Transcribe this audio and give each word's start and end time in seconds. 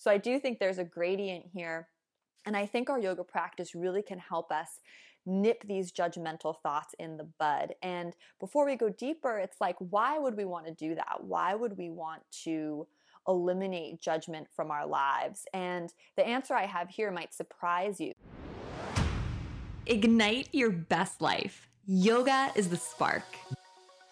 So 0.00 0.10
I 0.10 0.16
do 0.16 0.40
think 0.40 0.58
there's 0.58 0.78
a 0.78 0.84
gradient 0.84 1.44
here. 1.52 1.88
And 2.46 2.56
I 2.56 2.64
think 2.64 2.88
our 2.88 2.98
yoga 2.98 3.22
practice 3.22 3.74
really 3.74 4.00
can 4.00 4.18
help 4.18 4.50
us 4.50 4.80
nip 5.26 5.62
these 5.68 5.92
judgmental 5.92 6.54
thoughts 6.62 6.94
in 6.98 7.18
the 7.18 7.28
bud. 7.38 7.74
And 7.82 8.16
before 8.40 8.64
we 8.64 8.76
go 8.76 8.88
deeper, 8.88 9.38
it's 9.38 9.60
like, 9.60 9.76
why 9.78 10.18
would 10.18 10.38
we 10.38 10.46
want 10.46 10.64
to 10.64 10.72
do 10.72 10.94
that? 10.94 11.18
Why 11.20 11.54
would 11.54 11.76
we 11.76 11.90
want 11.90 12.22
to 12.44 12.86
eliminate 13.28 14.00
judgment 14.00 14.46
from 14.56 14.70
our 14.70 14.86
lives? 14.86 15.44
And 15.52 15.92
the 16.16 16.26
answer 16.26 16.54
I 16.54 16.64
have 16.64 16.88
here 16.88 17.10
might 17.10 17.34
surprise 17.34 18.00
you. 18.00 18.12
Ignite 19.84 20.48
your 20.52 20.70
best 20.70 21.20
life. 21.20 21.68
Yoga 21.84 22.52
is 22.54 22.70
the 22.70 22.78
spark. 22.78 23.24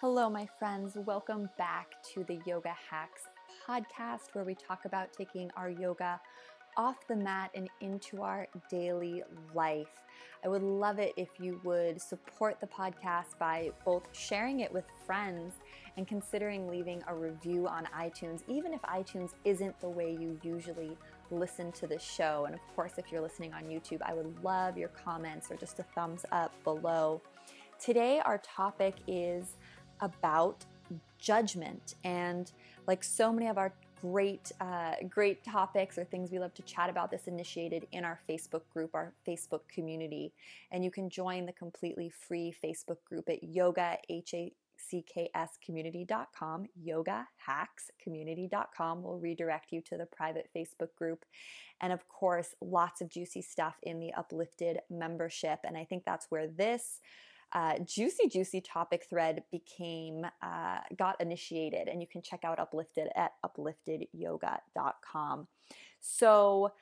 Hello, 0.02 0.29
my 0.29 0.46
friends. 0.59 0.98
Welcome 1.07 1.48
back 1.57 1.93
to 2.12 2.25
the 2.25 2.41
Yoga 2.45 2.75
Hacks 2.91 3.23
podcast, 3.68 4.32
where 4.32 4.44
we 4.44 4.54
talk 4.54 4.84
about 4.84 5.12
taking 5.12 5.50
our 5.56 5.68
yoga 5.68 6.20
off 6.76 7.06
the 7.08 7.16
mat 7.16 7.50
and 7.54 7.68
into 7.80 8.22
our 8.22 8.46
daily 8.70 9.22
life. 9.52 10.04
I 10.45 10.48
would 10.48 10.62
love 10.62 10.98
it 11.00 11.12
if 11.16 11.28
you 11.40 11.60
would 11.64 12.00
support 12.00 12.60
the 12.60 12.66
podcast 12.68 13.36
by 13.38 13.70
both 13.84 14.04
sharing 14.12 14.60
it 14.60 14.73
with 14.73 14.84
friends 15.04 15.54
and 15.96 16.06
considering 16.06 16.68
leaving 16.68 17.02
a 17.09 17.14
review 17.14 17.66
on 17.66 17.88
iTunes, 17.96 18.42
even 18.46 18.73
if 18.73 18.80
iTunes 18.82 19.30
isn't 19.45 19.78
the 19.80 19.88
way 19.88 20.16
you 20.18 20.38
usually 20.42 20.96
listen 21.32 21.73
to 21.73 21.88
the 21.88 21.98
show. 21.98 22.45
And 22.46 22.54
of 22.54 22.60
course, 22.76 22.92
if 22.98 23.10
you're 23.10 23.20
listening 23.20 23.52
on 23.52 23.64
YouTube, 23.64 24.00
I 24.02 24.14
would 24.14 24.42
love 24.45 24.78
your 24.78 24.90
comments 24.90 25.50
or 25.50 25.56
just 25.56 25.80
a 25.80 25.82
thumbs 25.82 26.24
up 26.30 26.52
below. 26.62 27.20
Today, 27.80 28.20
our 28.24 28.38
topic 28.38 28.95
is 29.09 29.56
about 30.00 30.64
judgment. 31.18 31.96
And 32.04 32.50
like 32.88 33.05
so 33.05 33.33
many 33.33 33.47
of 33.47 33.56
our 33.59 33.73
great, 34.01 34.51
uh, 34.60 34.95
great 35.09 35.45
topics 35.45 35.96
or 35.98 36.05
things 36.05 36.33
we 36.33 36.38
love 36.38 36.55
to 36.55 36.62
chat 36.62 36.88
about, 36.88 37.10
this 37.10 37.27
initiated 37.27 37.87
in 37.92 38.02
our 38.05 38.19
Facebook 38.29 38.62
group, 38.73 38.95
our 38.95 39.12
Facebook 39.27 39.60
community. 39.69 40.32
And 40.73 40.82
you 40.82 40.90
can 40.90 41.10
join 41.10 41.45
the 41.45 41.52
completely 41.52 42.09
free 42.09 42.54
Facebook 42.65 43.04
group 43.07 43.29
at 43.29 43.45
yoga, 43.45 43.99
ckscommunity.com, 44.10 46.66
yogahackscommunity.com 46.82 49.02
will 49.02 49.18
redirect 49.18 49.73
you 49.73 49.82
to 49.82 49.99
the 49.99 50.07
private 50.07 50.49
Facebook 50.57 50.95
group. 50.96 51.27
And 51.80 51.93
of 51.93 52.09
course, 52.09 52.55
lots 52.62 53.02
of 53.02 53.10
juicy 53.10 53.43
stuff 53.43 53.77
in 53.82 54.01
the 54.01 54.15
uplifted 54.15 54.79
membership. 54.88 55.59
And 55.65 55.77
I 55.77 55.84
think 55.84 56.05
that's 56.05 56.30
where 56.30 56.46
this 56.46 57.01
uh, 57.52 57.79
juicy, 57.80 58.29
juicy 58.29 58.60
topic 58.60 59.07
thread 59.09 59.43
became, 59.51 60.27
uh, 60.43 60.79
got 60.96 61.21
initiated. 61.21 61.88
And 61.88 62.01
you 62.01 62.07
can 62.07 62.23
check 62.23 62.45
out 62.45 62.59
Uplifted 62.59 63.09
at 63.16 63.32
upliftedyoga.com. 63.45 65.49
So, 66.00 66.72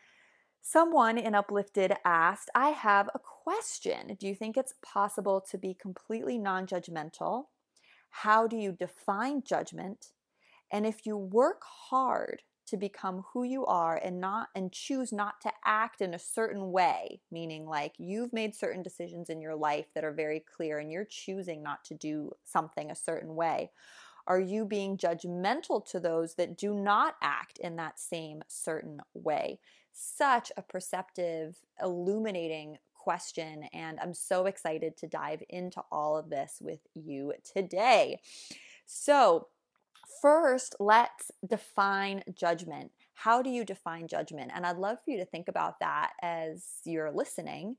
Someone 0.68 1.16
in 1.16 1.36
Uplifted 1.36 1.94
asked, 2.04 2.50
I 2.52 2.70
have 2.70 3.08
a 3.14 3.20
question. 3.20 4.16
Do 4.18 4.26
you 4.26 4.34
think 4.34 4.56
it's 4.56 4.74
possible 4.82 5.40
to 5.48 5.56
be 5.56 5.74
completely 5.74 6.38
non 6.38 6.66
judgmental 6.66 7.44
how 8.22 8.46
do 8.46 8.56
you 8.56 8.72
define 8.72 9.42
judgment? 9.42 10.12
And 10.72 10.86
if 10.86 11.04
you 11.04 11.18
work 11.18 11.62
hard 11.62 12.40
to 12.66 12.76
become 12.76 13.24
who 13.32 13.44
you 13.44 13.64
are 13.66 14.00
and 14.02 14.20
not 14.20 14.48
and 14.54 14.72
choose 14.72 15.12
not 15.12 15.40
to 15.40 15.52
act 15.64 16.00
in 16.00 16.14
a 16.14 16.18
certain 16.18 16.72
way, 16.72 17.20
meaning 17.30 17.66
like 17.66 17.94
you've 17.98 18.32
made 18.32 18.54
certain 18.54 18.82
decisions 18.82 19.30
in 19.30 19.40
your 19.40 19.54
life 19.54 19.86
that 19.94 20.04
are 20.04 20.12
very 20.12 20.40
clear 20.40 20.78
and 20.78 20.90
you're 20.90 21.04
choosing 21.04 21.62
not 21.62 21.84
to 21.84 21.94
do 21.94 22.32
something 22.44 22.90
a 22.90 22.96
certain 22.96 23.34
way, 23.34 23.70
are 24.26 24.40
you 24.40 24.64
being 24.64 24.96
judgmental 24.96 25.84
to 25.90 26.00
those 26.00 26.34
that 26.34 26.58
do 26.58 26.74
not 26.74 27.16
act 27.22 27.58
in 27.58 27.76
that 27.76 28.00
same 28.00 28.42
certain 28.48 29.00
way? 29.14 29.60
Such 29.92 30.50
a 30.56 30.62
perceptive, 30.62 31.56
illuminating 31.80 32.78
question. 32.94 33.68
And 33.72 34.00
I'm 34.00 34.14
so 34.14 34.46
excited 34.46 34.96
to 34.96 35.06
dive 35.06 35.42
into 35.48 35.80
all 35.92 36.16
of 36.16 36.28
this 36.28 36.58
with 36.60 36.80
you 36.94 37.34
today. 37.44 38.18
So, 38.84 39.48
first, 40.20 40.74
let's 40.80 41.30
define 41.46 42.22
judgment. 42.34 42.90
How 43.14 43.42
do 43.42 43.50
you 43.50 43.64
define 43.64 44.08
judgment? 44.08 44.52
And 44.54 44.66
I'd 44.66 44.76
love 44.76 44.98
for 45.04 45.10
you 45.10 45.18
to 45.18 45.24
think 45.24 45.48
about 45.48 45.80
that 45.80 46.12
as 46.22 46.64
you're 46.84 47.12
listening. 47.12 47.76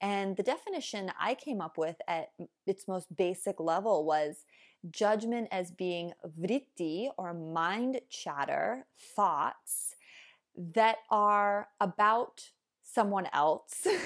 And 0.00 0.36
the 0.36 0.42
definition 0.42 1.12
I 1.20 1.34
came 1.34 1.60
up 1.60 1.76
with 1.76 1.96
at 2.08 2.28
its 2.66 2.88
most 2.88 3.14
basic 3.14 3.60
level 3.60 4.04
was 4.04 4.44
judgment 4.90 5.48
as 5.52 5.70
being 5.70 6.12
vritti 6.40 7.08
or 7.18 7.34
mind 7.34 8.00
chatter, 8.08 8.86
thoughts 9.14 9.94
that 10.56 10.96
are 11.10 11.68
about 11.80 12.50
someone 12.82 13.28
else. 13.32 13.86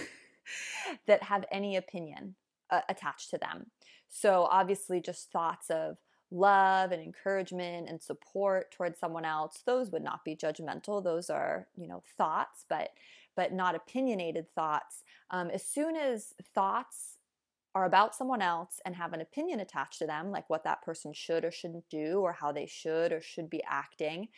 that 1.06 1.22
have 1.24 1.44
any 1.50 1.76
opinion 1.76 2.34
uh, 2.70 2.80
attached 2.88 3.30
to 3.30 3.38
them. 3.38 3.70
So, 4.08 4.46
obviously, 4.50 5.00
just 5.00 5.30
thoughts 5.30 5.70
of 5.70 5.96
love 6.34 6.90
and 6.90 7.00
encouragement 7.02 7.88
and 7.88 8.02
support 8.02 8.70
towards 8.72 8.98
someone 8.98 9.24
else 9.24 9.62
those 9.66 9.90
would 9.90 10.02
not 10.02 10.24
be 10.24 10.34
judgmental 10.34 11.02
those 11.02 11.30
are 11.30 11.68
you 11.76 11.86
know 11.86 12.02
thoughts 12.18 12.64
but 12.68 12.90
but 13.36 13.52
not 13.52 13.74
opinionated 13.74 14.46
thoughts. 14.54 15.02
Um, 15.30 15.50
as 15.50 15.64
soon 15.64 15.96
as 15.96 16.34
thoughts 16.54 17.18
are 17.74 17.84
about 17.84 18.14
someone 18.14 18.40
else 18.40 18.80
and 18.84 18.94
have 18.94 19.12
an 19.12 19.20
opinion 19.20 19.58
attached 19.60 19.98
to 19.98 20.06
them 20.06 20.30
like 20.30 20.48
what 20.48 20.62
that 20.62 20.82
person 20.82 21.12
should 21.12 21.44
or 21.44 21.50
shouldn't 21.50 21.88
do 21.90 22.20
or 22.20 22.32
how 22.32 22.52
they 22.52 22.66
should 22.66 23.10
or 23.12 23.20
should 23.20 23.50
be 23.50 23.62
acting 23.68 24.28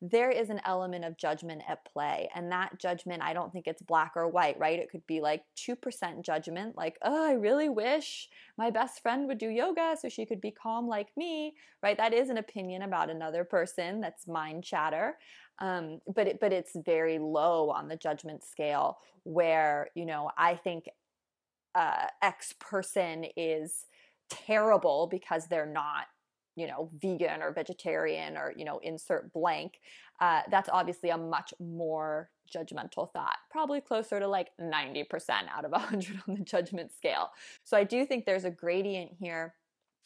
there 0.00 0.30
is 0.30 0.48
an 0.48 0.60
element 0.64 1.04
of 1.04 1.16
judgment 1.16 1.62
at 1.68 1.84
play. 1.84 2.28
And 2.34 2.52
that 2.52 2.78
judgment, 2.78 3.22
I 3.22 3.32
don't 3.32 3.52
think 3.52 3.66
it's 3.66 3.82
black 3.82 4.12
or 4.14 4.28
white, 4.28 4.58
right? 4.58 4.78
It 4.78 4.90
could 4.90 5.06
be 5.06 5.20
like 5.20 5.42
2% 5.56 6.22
judgment, 6.22 6.76
like, 6.76 6.96
oh, 7.02 7.28
I 7.28 7.32
really 7.32 7.68
wish 7.68 8.28
my 8.56 8.70
best 8.70 9.02
friend 9.02 9.26
would 9.26 9.38
do 9.38 9.48
yoga 9.48 9.96
so 10.00 10.08
she 10.08 10.24
could 10.24 10.40
be 10.40 10.52
calm 10.52 10.86
like 10.86 11.08
me, 11.16 11.54
right? 11.82 11.96
That 11.96 12.14
is 12.14 12.30
an 12.30 12.38
opinion 12.38 12.82
about 12.82 13.10
another 13.10 13.42
person. 13.42 14.00
That's 14.00 14.28
mind 14.28 14.62
chatter. 14.62 15.18
Um, 15.60 16.00
but 16.14 16.28
it, 16.28 16.40
but 16.40 16.52
it's 16.52 16.76
very 16.76 17.18
low 17.18 17.70
on 17.70 17.88
the 17.88 17.96
judgment 17.96 18.44
scale 18.44 18.98
where 19.24 19.88
you 19.96 20.06
know 20.06 20.30
I 20.38 20.54
think 20.54 20.84
uh, 21.74 22.06
X 22.22 22.54
person 22.60 23.26
is 23.36 23.86
terrible 24.30 25.08
because 25.10 25.46
they're 25.46 25.66
not 25.66 26.06
you 26.58 26.66
know, 26.66 26.90
vegan 27.00 27.40
or 27.40 27.52
vegetarian 27.52 28.36
or, 28.36 28.52
you 28.56 28.64
know, 28.64 28.78
insert 28.82 29.32
blank, 29.32 29.74
uh, 30.20 30.40
that's 30.50 30.68
obviously 30.72 31.10
a 31.10 31.16
much 31.16 31.54
more 31.60 32.30
judgmental 32.52 33.12
thought, 33.12 33.36
probably 33.48 33.80
closer 33.80 34.18
to 34.18 34.26
like 34.26 34.48
90% 34.60 35.06
out 35.54 35.64
of 35.64 35.70
100 35.70 36.20
on 36.28 36.34
the 36.34 36.40
judgment 36.40 36.90
scale. 36.92 37.30
So 37.62 37.76
I 37.76 37.84
do 37.84 38.04
think 38.04 38.26
there's 38.26 38.44
a 38.44 38.50
gradient 38.50 39.12
here. 39.20 39.54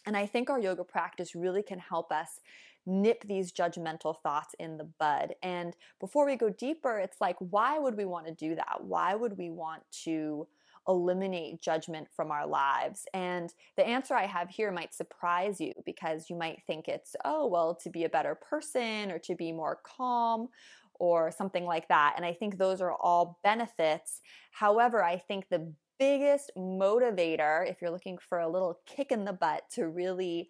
And 0.05 0.15
I 0.15 0.27
think 0.27 0.51
our 0.51 0.61
yoga 0.61 0.85
practice 0.85 1.35
really 1.35 1.63
can 1.63 1.79
help 1.79 2.13
us 2.13 2.41
nip 2.85 3.25
these 3.27 3.51
judgmental 3.51 4.17
thoughts 4.23 4.55
in 4.59 4.77
the 4.77 4.89
bud. 4.99 5.35
And 5.43 5.75
before 6.01 6.27
we 6.27 6.37
go 6.37 6.51
deeper, 6.51 6.99
it's 6.99 7.21
like, 7.21 7.37
why 7.39 7.79
would 7.79 7.97
we 7.97 8.05
want 8.05 8.27
to 8.27 8.35
do 8.35 8.57
that? 8.57 8.79
Why 8.83 9.15
would 9.15 9.39
we 9.39 9.49
want 9.49 9.85
to? 10.05 10.47
Eliminate 10.89 11.61
judgment 11.61 12.09
from 12.15 12.31
our 12.31 12.47
lives? 12.47 13.07
And 13.15 13.53
the 13.77 13.87
answer 13.87 14.15
I 14.15 14.27
have 14.27 14.51
here 14.51 14.71
might 14.71 14.95
surprise 14.95 15.61
you 15.61 15.73
because 15.85 16.29
you 16.29 16.37
might 16.37 16.63
think 16.67 16.89
it's, 16.89 17.15
oh, 17.25 17.47
well, 17.47 17.75
to 17.83 17.91
be 17.91 18.05
a 18.05 18.09
better 18.09 18.35
person 18.35 19.11
or 19.11 19.19
to 19.21 19.35
be 19.35 19.53
more 19.53 19.81
calm 19.85 20.49
or 20.95 21.31
something 21.31 21.65
like 21.65 21.89
that. 21.89 22.15
And 22.17 22.25
I 22.25 22.33
think 22.33 22.59
those 22.59 22.81
are 22.81 22.93
all 22.93 23.39
benefits. 23.43 24.21
However, 24.53 25.03
I 25.03 25.19
think 25.19 25.49
the 25.49 25.73
biggest 25.99 26.51
motivator, 26.57 27.69
if 27.69 27.81
you're 27.81 27.91
looking 27.91 28.19
for 28.19 28.41
a 28.41 28.49
little 28.49 28.81
kick 28.87 29.13
in 29.13 29.25
the 29.25 29.33
butt 29.33 29.63
to 29.75 29.89
really 29.89 30.49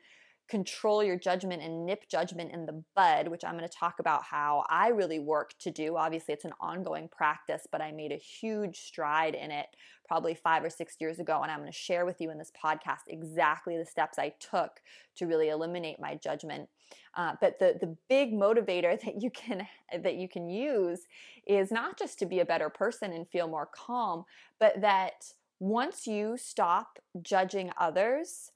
control 0.49 1.03
your 1.03 1.17
judgment 1.17 1.63
and 1.63 1.87
nip 1.87 2.09
judgment 2.09 2.53
in 2.53 2.67
the 2.67 2.83
bud, 2.95 3.29
which 3.29 3.45
I'm 3.45 3.57
going 3.57 3.69
to 3.69 3.75
talk 3.75 3.99
about 3.99 4.23
how 4.25 4.65
I 4.69 4.89
really 4.89 5.19
work 5.19 5.55
to 5.61 5.71
do. 5.71 5.97
Obviously, 5.97 6.35
it's 6.35 6.45
an 6.45 6.53
ongoing 6.61 7.09
practice, 7.09 7.67
but 7.71 7.81
I 7.81 7.93
made 7.93 8.13
a 8.13 8.17
huge 8.17 8.79
stride 8.79 9.35
in 9.35 9.51
it 9.51 9.67
probably 10.07 10.35
five 10.35 10.63
or 10.63 10.69
six 10.71 10.97
years 11.01 11.19
ago. 11.19 11.41
And 11.43 11.51
I'm 11.51 11.61
going 11.61 11.73
to 11.73 11.77
share 11.77 12.05
with 12.05 12.21
you 12.21 12.31
in 12.31 12.39
this 12.39 12.53
podcast 12.63 13.09
exactly 13.09 13.79
the 13.79 13.87
steps 13.87 14.19
I 14.19 14.35
took 14.41 14.81
to 15.17 15.27
really 15.27 15.49
eliminate 15.49 15.99
my 16.01 16.17
judgment. 16.17 16.69
Uh, 17.17 17.33
but 17.41 17.59
the 17.59 17.77
the 17.81 17.97
big 18.09 18.33
motivator 18.33 19.01
that 19.05 19.23
you 19.23 19.31
can 19.31 19.67
that 20.03 20.17
you 20.17 20.29
can 20.29 20.49
use 20.49 21.01
is 21.47 21.71
not 21.71 21.99
just 21.99 22.19
to 22.19 22.27
be 22.27 22.41
a 22.41 22.45
better 22.45 22.69
person 22.69 23.13
and 23.13 23.29
feel 23.29 23.49
more 23.49 23.69
calm, 23.75 24.25
but 24.59 24.81
that 24.81 25.33
once 25.61 26.07
you 26.07 26.37
stop 26.37 26.99
judging 27.23 27.71
others 27.79 28.52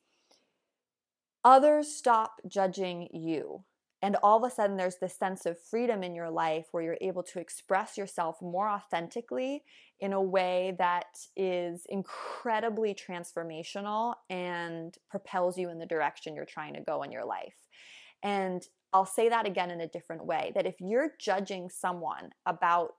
others 1.46 1.86
stop 1.86 2.40
judging 2.48 3.08
you. 3.12 3.62
And 4.02 4.16
all 4.22 4.44
of 4.44 4.50
a 4.50 4.54
sudden, 4.54 4.76
there's 4.76 4.96
this 4.96 5.16
sense 5.16 5.46
of 5.46 5.58
freedom 5.58 6.02
in 6.02 6.14
your 6.14 6.28
life 6.28 6.66
where 6.72 6.82
you're 6.82 6.98
able 7.00 7.22
to 7.22 7.38
express 7.38 7.96
yourself 7.96 8.42
more 8.42 8.68
authentically 8.68 9.62
in 10.00 10.12
a 10.12 10.20
way 10.20 10.74
that 10.78 11.06
is 11.36 11.86
incredibly 11.88 12.94
transformational 12.94 14.14
and 14.28 14.96
propels 15.08 15.56
you 15.56 15.70
in 15.70 15.78
the 15.78 15.86
direction 15.86 16.34
you're 16.34 16.44
trying 16.44 16.74
to 16.74 16.80
go 16.80 17.02
in 17.04 17.12
your 17.12 17.24
life. 17.24 17.54
And 18.24 18.66
I'll 18.92 19.06
say 19.06 19.28
that 19.28 19.46
again 19.46 19.70
in 19.70 19.80
a 19.80 19.88
different 19.88 20.26
way 20.26 20.50
that 20.56 20.66
if 20.66 20.80
you're 20.80 21.12
judging 21.20 21.70
someone 21.70 22.30
about 22.44 22.94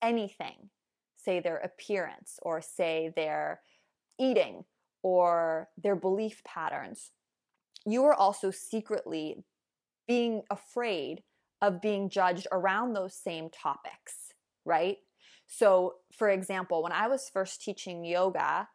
anything, 0.00 0.70
say 1.16 1.40
their 1.40 1.58
appearance 1.58 2.38
or 2.42 2.62
say 2.62 3.12
their 3.16 3.60
eating 4.20 4.64
or 5.02 5.68
their 5.76 5.96
belief 5.96 6.42
patterns, 6.44 7.10
you 7.86 8.04
are 8.04 8.14
also 8.14 8.50
secretly 8.50 9.44
being 10.06 10.42
afraid 10.50 11.22
of 11.60 11.80
being 11.80 12.08
judged 12.08 12.46
around 12.52 12.92
those 12.92 13.14
same 13.14 13.50
topics, 13.50 14.32
right? 14.64 14.98
So, 15.46 15.94
for 16.12 16.28
example, 16.28 16.82
when 16.82 16.92
I 16.92 17.08
was 17.08 17.30
first 17.32 17.62
teaching 17.62 18.04
yoga, 18.04 18.68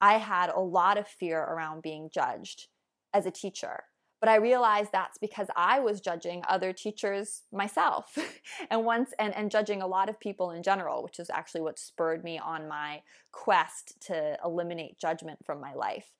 I 0.00 0.18
had 0.18 0.50
a 0.50 0.60
lot 0.60 0.98
of 0.98 1.08
fear 1.08 1.40
around 1.40 1.82
being 1.82 2.10
judged 2.12 2.68
as 3.12 3.26
a 3.26 3.30
teacher. 3.30 3.84
But 4.20 4.30
I 4.30 4.36
realized 4.36 4.90
that's 4.92 5.18
because 5.18 5.48
I 5.56 5.78
was 5.80 6.00
judging 6.00 6.42
other 6.48 6.72
teachers 6.72 7.42
myself 7.52 8.16
and 8.70 8.84
once 8.84 9.10
and, 9.18 9.34
and 9.36 9.50
judging 9.50 9.82
a 9.82 9.86
lot 9.86 10.08
of 10.08 10.18
people 10.18 10.52
in 10.52 10.62
general, 10.62 11.02
which 11.02 11.18
is 11.18 11.28
actually 11.28 11.60
what 11.60 11.78
spurred 11.78 12.24
me 12.24 12.38
on 12.38 12.66
my 12.66 13.02
quest 13.32 14.00
to 14.06 14.38
eliminate 14.44 14.98
judgment 14.98 15.40
from 15.44 15.60
my 15.60 15.74
life. 15.74 16.14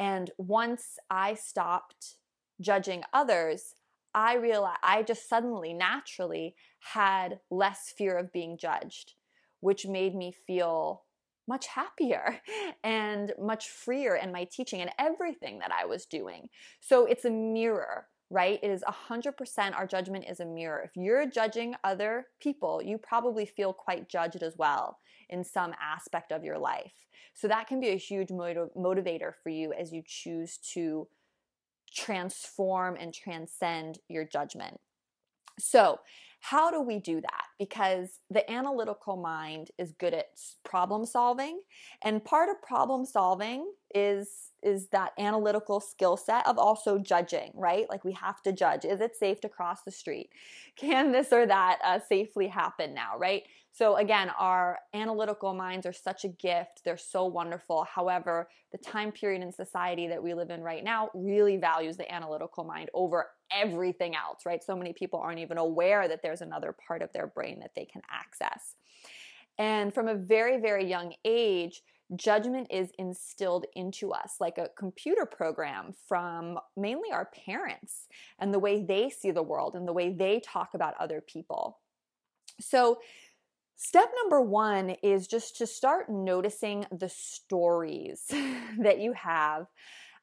And 0.00 0.30
once 0.38 0.98
I 1.10 1.34
stopped 1.34 2.16
judging 2.58 3.02
others, 3.12 3.74
I 4.14 4.34
realized 4.36 4.78
I 4.82 5.02
just 5.02 5.28
suddenly 5.28 5.74
naturally 5.74 6.56
had 6.94 7.40
less 7.50 7.92
fear 7.96 8.16
of 8.16 8.32
being 8.32 8.56
judged, 8.56 9.12
which 9.60 9.86
made 9.86 10.14
me 10.14 10.32
feel 10.32 11.02
much 11.46 11.66
happier 11.66 12.40
and 12.82 13.34
much 13.38 13.68
freer 13.68 14.16
in 14.16 14.32
my 14.32 14.44
teaching 14.44 14.80
and 14.80 14.90
everything 14.98 15.58
that 15.58 15.70
I 15.70 15.84
was 15.84 16.06
doing. 16.06 16.48
So 16.80 17.04
it's 17.04 17.26
a 17.26 17.30
mirror, 17.30 18.06
right? 18.30 18.58
It 18.62 18.70
is 18.70 18.82
100% 19.10 19.74
our 19.74 19.86
judgment 19.86 20.24
is 20.30 20.40
a 20.40 20.46
mirror. 20.46 20.80
If 20.82 20.92
you're 20.96 21.28
judging 21.28 21.74
other 21.84 22.28
people, 22.40 22.80
you 22.82 22.96
probably 22.96 23.44
feel 23.44 23.74
quite 23.74 24.08
judged 24.08 24.42
as 24.42 24.56
well 24.56 24.98
in 25.30 25.42
some 25.44 25.74
aspect 25.80 26.32
of 26.32 26.44
your 26.44 26.58
life. 26.58 26.92
So 27.34 27.48
that 27.48 27.66
can 27.68 27.80
be 27.80 27.88
a 27.88 27.96
huge 27.96 28.30
motiv- 28.30 28.70
motivator 28.76 29.32
for 29.42 29.48
you 29.48 29.72
as 29.72 29.92
you 29.92 30.02
choose 30.04 30.58
to 30.74 31.08
transform 31.94 32.96
and 32.98 33.14
transcend 33.14 33.98
your 34.08 34.24
judgment. 34.24 34.78
So, 35.58 36.00
how 36.40 36.70
do 36.70 36.80
we 36.80 36.98
do 36.98 37.20
that? 37.20 37.44
Because 37.58 38.18
the 38.30 38.50
analytical 38.50 39.16
mind 39.16 39.70
is 39.78 39.92
good 39.92 40.14
at 40.14 40.26
problem 40.64 41.04
solving, 41.04 41.60
and 42.02 42.24
part 42.24 42.48
of 42.48 42.62
problem 42.62 43.04
solving 43.04 43.70
is 43.94 44.50
is 44.62 44.88
that 44.88 45.12
analytical 45.18 45.80
skill 45.80 46.16
set 46.16 46.46
of 46.46 46.58
also 46.58 46.98
judging, 46.98 47.50
right? 47.54 47.88
Like 47.88 48.04
we 48.04 48.12
have 48.12 48.42
to 48.42 48.52
judge. 48.52 48.84
Is 48.84 49.00
it 49.00 49.16
safe 49.16 49.40
to 49.40 49.48
cross 49.48 49.82
the 49.82 49.90
street? 49.90 50.30
Can 50.76 51.12
this 51.12 51.32
or 51.32 51.46
that 51.46 51.78
uh, 51.84 51.98
safely 52.06 52.48
happen 52.48 52.94
now, 52.94 53.18
right? 53.18 53.42
So 53.72 53.96
again, 53.96 54.30
our 54.38 54.78
analytical 54.94 55.54
minds 55.54 55.86
are 55.86 55.92
such 55.92 56.24
a 56.24 56.28
gift. 56.28 56.82
They're 56.84 56.98
so 56.98 57.26
wonderful. 57.26 57.84
However, 57.84 58.48
the 58.72 58.78
time 58.78 59.12
period 59.12 59.42
in 59.42 59.52
society 59.52 60.08
that 60.08 60.22
we 60.22 60.34
live 60.34 60.50
in 60.50 60.62
right 60.62 60.82
now 60.82 61.10
really 61.14 61.56
values 61.56 61.96
the 61.96 62.12
analytical 62.12 62.64
mind 62.64 62.90
over 62.94 63.28
everything 63.52 64.14
else, 64.14 64.46
right? 64.46 64.62
So 64.62 64.76
many 64.76 64.92
people 64.92 65.20
aren't 65.20 65.38
even 65.38 65.58
aware 65.58 66.08
that 66.08 66.22
there's 66.22 66.40
another 66.40 66.74
part 66.86 67.02
of 67.02 67.12
their 67.12 67.26
brain 67.26 67.60
that 67.60 67.74
they 67.74 67.84
can 67.84 68.02
access. 68.10 68.76
And 69.58 69.92
from 69.92 70.08
a 70.08 70.14
very, 70.14 70.60
very 70.60 70.86
young 70.86 71.14
age, 71.24 71.82
judgment 72.16 72.66
is 72.70 72.90
instilled 72.98 73.66
into 73.76 74.12
us 74.12 74.36
like 74.40 74.58
a 74.58 74.70
computer 74.76 75.26
program 75.26 75.94
from 76.08 76.58
mainly 76.76 77.10
our 77.12 77.28
parents 77.46 78.06
and 78.38 78.52
the 78.52 78.58
way 78.58 78.82
they 78.82 79.10
see 79.10 79.30
the 79.30 79.42
world 79.42 79.74
and 79.74 79.86
the 79.86 79.92
way 79.92 80.12
they 80.12 80.40
talk 80.40 80.70
about 80.74 80.94
other 80.98 81.20
people. 81.20 81.78
So, 82.60 82.98
Step 83.82 84.10
number 84.22 84.42
one 84.42 84.90
is 85.02 85.26
just 85.26 85.56
to 85.56 85.66
start 85.66 86.10
noticing 86.10 86.84
the 86.92 87.08
stories 87.08 88.26
that 88.78 89.00
you 89.00 89.14
have 89.14 89.68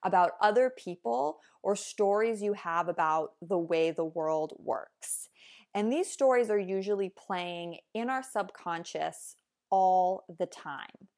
about 0.03 0.31
other 0.41 0.71
people 0.77 1.39
or 1.63 1.75
stories 1.75 2.41
you 2.41 2.53
have 2.53 2.87
about 2.87 3.31
the 3.41 3.57
way 3.57 3.91
the 3.91 4.05
world 4.05 4.53
works. 4.57 5.29
And 5.73 5.91
these 5.91 6.11
stories 6.11 6.49
are 6.49 6.59
usually 6.59 7.09
playing 7.09 7.77
in 7.93 8.09
our 8.09 8.23
subconscious 8.23 9.35
all 9.69 10.23
the 10.39 10.45
time. 10.45 11.09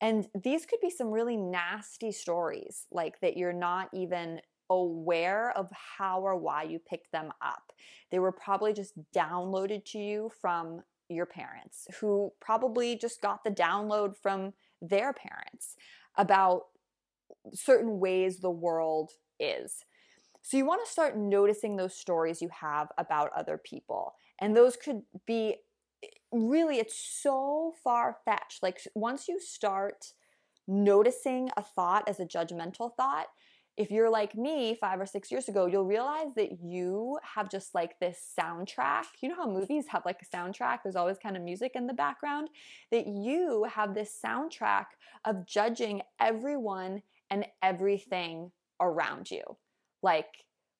And 0.00 0.26
these 0.42 0.66
could 0.66 0.80
be 0.80 0.90
some 0.90 1.10
really 1.10 1.36
nasty 1.36 2.12
stories, 2.12 2.86
like 2.90 3.20
that 3.20 3.36
you're 3.36 3.52
not 3.52 3.88
even 3.94 4.40
aware 4.70 5.52
of 5.56 5.70
how 5.98 6.20
or 6.20 6.36
why 6.36 6.64
you 6.64 6.78
picked 6.78 7.12
them 7.12 7.30
up. 7.40 7.72
They 8.10 8.18
were 8.18 8.32
probably 8.32 8.72
just 8.72 8.94
downloaded 9.14 9.84
to 9.86 9.98
you 9.98 10.30
from 10.40 10.82
your 11.08 11.26
parents 11.26 11.86
who 12.00 12.32
probably 12.40 12.96
just 12.96 13.20
got 13.20 13.44
the 13.44 13.50
download 13.50 14.16
from 14.16 14.52
their 14.80 15.12
parents 15.12 15.76
about 16.16 16.62
certain 17.52 17.98
ways 18.00 18.38
the 18.38 18.50
world 18.50 19.12
is. 19.38 19.84
So 20.42 20.56
you 20.56 20.66
want 20.66 20.84
to 20.84 20.92
start 20.92 21.16
noticing 21.16 21.76
those 21.76 21.94
stories 21.94 22.42
you 22.42 22.50
have 22.60 22.88
about 22.98 23.30
other 23.34 23.58
people. 23.58 24.14
And 24.40 24.54
those 24.54 24.76
could 24.76 25.02
be 25.26 25.56
really, 26.32 26.78
it's 26.78 26.98
so 26.98 27.72
far 27.82 28.18
fetched. 28.24 28.62
Like 28.62 28.80
once 28.94 29.26
you 29.26 29.40
start 29.40 30.12
noticing 30.68 31.50
a 31.56 31.62
thought 31.62 32.08
as 32.08 32.20
a 32.20 32.26
judgmental 32.26 32.90
thought, 32.94 33.26
if 33.76 33.90
you're 33.90 34.10
like 34.10 34.36
me 34.36 34.76
five 34.80 35.00
or 35.00 35.06
six 35.06 35.32
years 35.32 35.48
ago, 35.48 35.66
you'll 35.66 35.84
realize 35.84 36.34
that 36.36 36.62
you 36.62 37.18
have 37.34 37.50
just 37.50 37.74
like 37.74 37.98
this 37.98 38.18
soundtrack. 38.38 39.04
You 39.20 39.30
know 39.30 39.36
how 39.36 39.50
movies 39.50 39.86
have 39.88 40.04
like 40.04 40.20
a 40.22 40.36
soundtrack? 40.36 40.80
There's 40.82 40.94
always 40.94 41.18
kind 41.18 41.36
of 41.36 41.42
music 41.42 41.72
in 41.74 41.86
the 41.86 41.92
background. 41.92 42.50
That 42.92 43.06
you 43.06 43.66
have 43.74 43.94
this 43.94 44.16
soundtrack 44.24 44.84
of 45.24 45.46
judging 45.46 46.02
everyone 46.20 47.02
and 47.30 47.46
everything 47.62 48.50
around 48.80 49.30
you. 49.30 49.42
Like, 50.02 50.28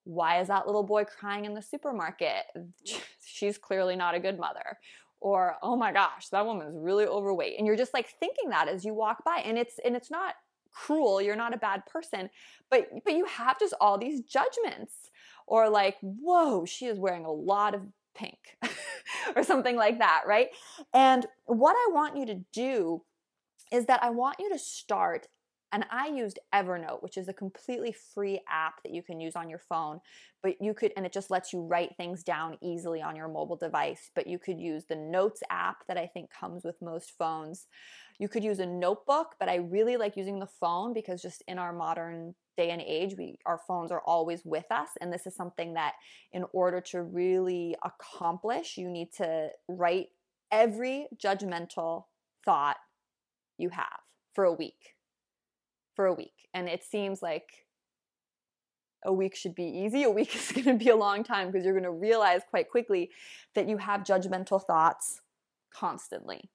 why 0.04 0.40
is 0.40 0.48
that 0.48 0.66
little 0.66 0.82
boy 0.82 1.04
crying 1.04 1.44
in 1.44 1.54
the 1.54 1.62
supermarket? 1.62 2.44
She's 3.24 3.58
clearly 3.58 3.96
not 3.96 4.14
a 4.14 4.20
good 4.20 4.38
mother. 4.38 4.78
Or, 5.20 5.56
oh 5.62 5.76
my 5.76 5.92
gosh, 5.92 6.28
that 6.28 6.44
woman's 6.44 6.76
really 6.78 7.06
overweight. 7.06 7.54
And 7.56 7.66
you're 7.66 7.76
just 7.76 7.94
like 7.94 8.08
thinking 8.20 8.50
that 8.50 8.68
as 8.68 8.84
you 8.84 8.92
walk 8.92 9.24
by. 9.24 9.42
And 9.44 9.56
it's 9.56 9.78
and 9.82 9.96
it's 9.96 10.10
not 10.10 10.34
cruel 10.74 11.22
you're 11.22 11.36
not 11.36 11.54
a 11.54 11.58
bad 11.58 11.86
person 11.86 12.28
but 12.70 12.88
but 13.04 13.14
you 13.14 13.24
have 13.24 13.58
just 13.58 13.74
all 13.80 13.96
these 13.96 14.20
judgments 14.22 15.10
or 15.46 15.70
like 15.70 15.96
whoa 16.00 16.64
she 16.64 16.86
is 16.86 16.98
wearing 16.98 17.24
a 17.24 17.32
lot 17.32 17.74
of 17.74 17.82
pink 18.14 18.56
or 19.36 19.42
something 19.42 19.76
like 19.76 19.98
that 19.98 20.22
right 20.26 20.48
and 20.92 21.26
what 21.46 21.74
i 21.74 21.92
want 21.92 22.16
you 22.16 22.26
to 22.26 22.40
do 22.52 23.02
is 23.72 23.86
that 23.86 24.02
i 24.02 24.10
want 24.10 24.36
you 24.38 24.50
to 24.50 24.58
start 24.58 25.28
and 25.74 25.84
I 25.90 26.06
used 26.06 26.38
Evernote, 26.54 27.02
which 27.02 27.16
is 27.16 27.26
a 27.26 27.32
completely 27.32 27.90
free 27.90 28.40
app 28.48 28.80
that 28.84 28.94
you 28.94 29.02
can 29.02 29.18
use 29.18 29.34
on 29.34 29.50
your 29.50 29.58
phone, 29.58 30.00
but 30.40 30.54
you 30.60 30.72
could, 30.72 30.92
and 30.96 31.04
it 31.04 31.12
just 31.12 31.32
lets 31.32 31.52
you 31.52 31.62
write 31.62 31.96
things 31.96 32.22
down 32.22 32.58
easily 32.62 33.02
on 33.02 33.16
your 33.16 33.26
mobile 33.26 33.56
device. 33.56 34.08
But 34.14 34.28
you 34.28 34.38
could 34.38 34.60
use 34.60 34.84
the 34.84 34.94
Notes 34.94 35.42
app 35.50 35.84
that 35.88 35.98
I 35.98 36.06
think 36.06 36.30
comes 36.30 36.62
with 36.62 36.80
most 36.80 37.14
phones. 37.18 37.66
You 38.20 38.28
could 38.28 38.44
use 38.44 38.60
a 38.60 38.66
notebook, 38.66 39.34
but 39.40 39.48
I 39.48 39.56
really 39.56 39.96
like 39.96 40.16
using 40.16 40.38
the 40.38 40.46
phone 40.46 40.94
because 40.94 41.20
just 41.20 41.42
in 41.48 41.58
our 41.58 41.72
modern 41.72 42.36
day 42.56 42.70
and 42.70 42.80
age, 42.80 43.16
we 43.18 43.40
our 43.44 43.58
phones 43.66 43.90
are 43.90 44.02
always 44.06 44.44
with 44.44 44.70
us, 44.70 44.90
and 45.00 45.12
this 45.12 45.26
is 45.26 45.34
something 45.34 45.74
that 45.74 45.94
in 46.32 46.44
order 46.52 46.80
to 46.82 47.02
really 47.02 47.74
accomplish, 47.82 48.76
you 48.76 48.88
need 48.88 49.12
to 49.14 49.48
write 49.68 50.10
every 50.52 51.08
judgmental 51.20 52.04
thought 52.44 52.76
you 53.58 53.70
have 53.70 53.98
for 54.34 54.44
a 54.44 54.52
week. 54.52 54.94
For 55.94 56.06
a 56.06 56.14
week. 56.14 56.48
And 56.52 56.68
it 56.68 56.84
seems 56.84 57.22
like 57.22 57.66
a 59.04 59.12
week 59.12 59.36
should 59.36 59.54
be 59.54 59.64
easy. 59.64 60.02
A 60.04 60.10
week 60.10 60.34
is 60.36 60.52
going 60.52 60.78
to 60.78 60.84
be 60.84 60.90
a 60.90 60.96
long 60.96 61.22
time 61.22 61.50
because 61.50 61.64
you're 61.64 61.74
going 61.74 61.84
to 61.84 61.90
realize 61.90 62.42
quite 62.48 62.70
quickly 62.70 63.10
that 63.54 63.68
you 63.68 63.78
have 63.78 64.02
judgmental 64.02 64.64
thoughts 64.64 65.20
constantly. 65.72 66.50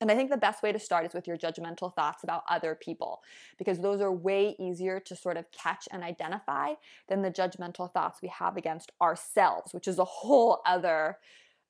And 0.00 0.10
I 0.10 0.16
think 0.16 0.30
the 0.30 0.36
best 0.36 0.62
way 0.62 0.72
to 0.72 0.78
start 0.78 1.06
is 1.06 1.14
with 1.14 1.26
your 1.26 1.38
judgmental 1.38 1.94
thoughts 1.94 2.24
about 2.24 2.42
other 2.48 2.74
people 2.74 3.22
because 3.56 3.78
those 3.78 4.00
are 4.00 4.12
way 4.12 4.54
easier 4.58 5.00
to 5.00 5.16
sort 5.16 5.36
of 5.36 5.50
catch 5.50 5.88
and 5.92 6.02
identify 6.02 6.74
than 7.08 7.22
the 7.22 7.30
judgmental 7.30 7.90
thoughts 7.90 8.20
we 8.20 8.28
have 8.28 8.56
against 8.56 8.92
ourselves, 9.00 9.72
which 9.72 9.88
is 9.88 9.98
a 9.98 10.04
whole 10.04 10.60
other 10.66 11.18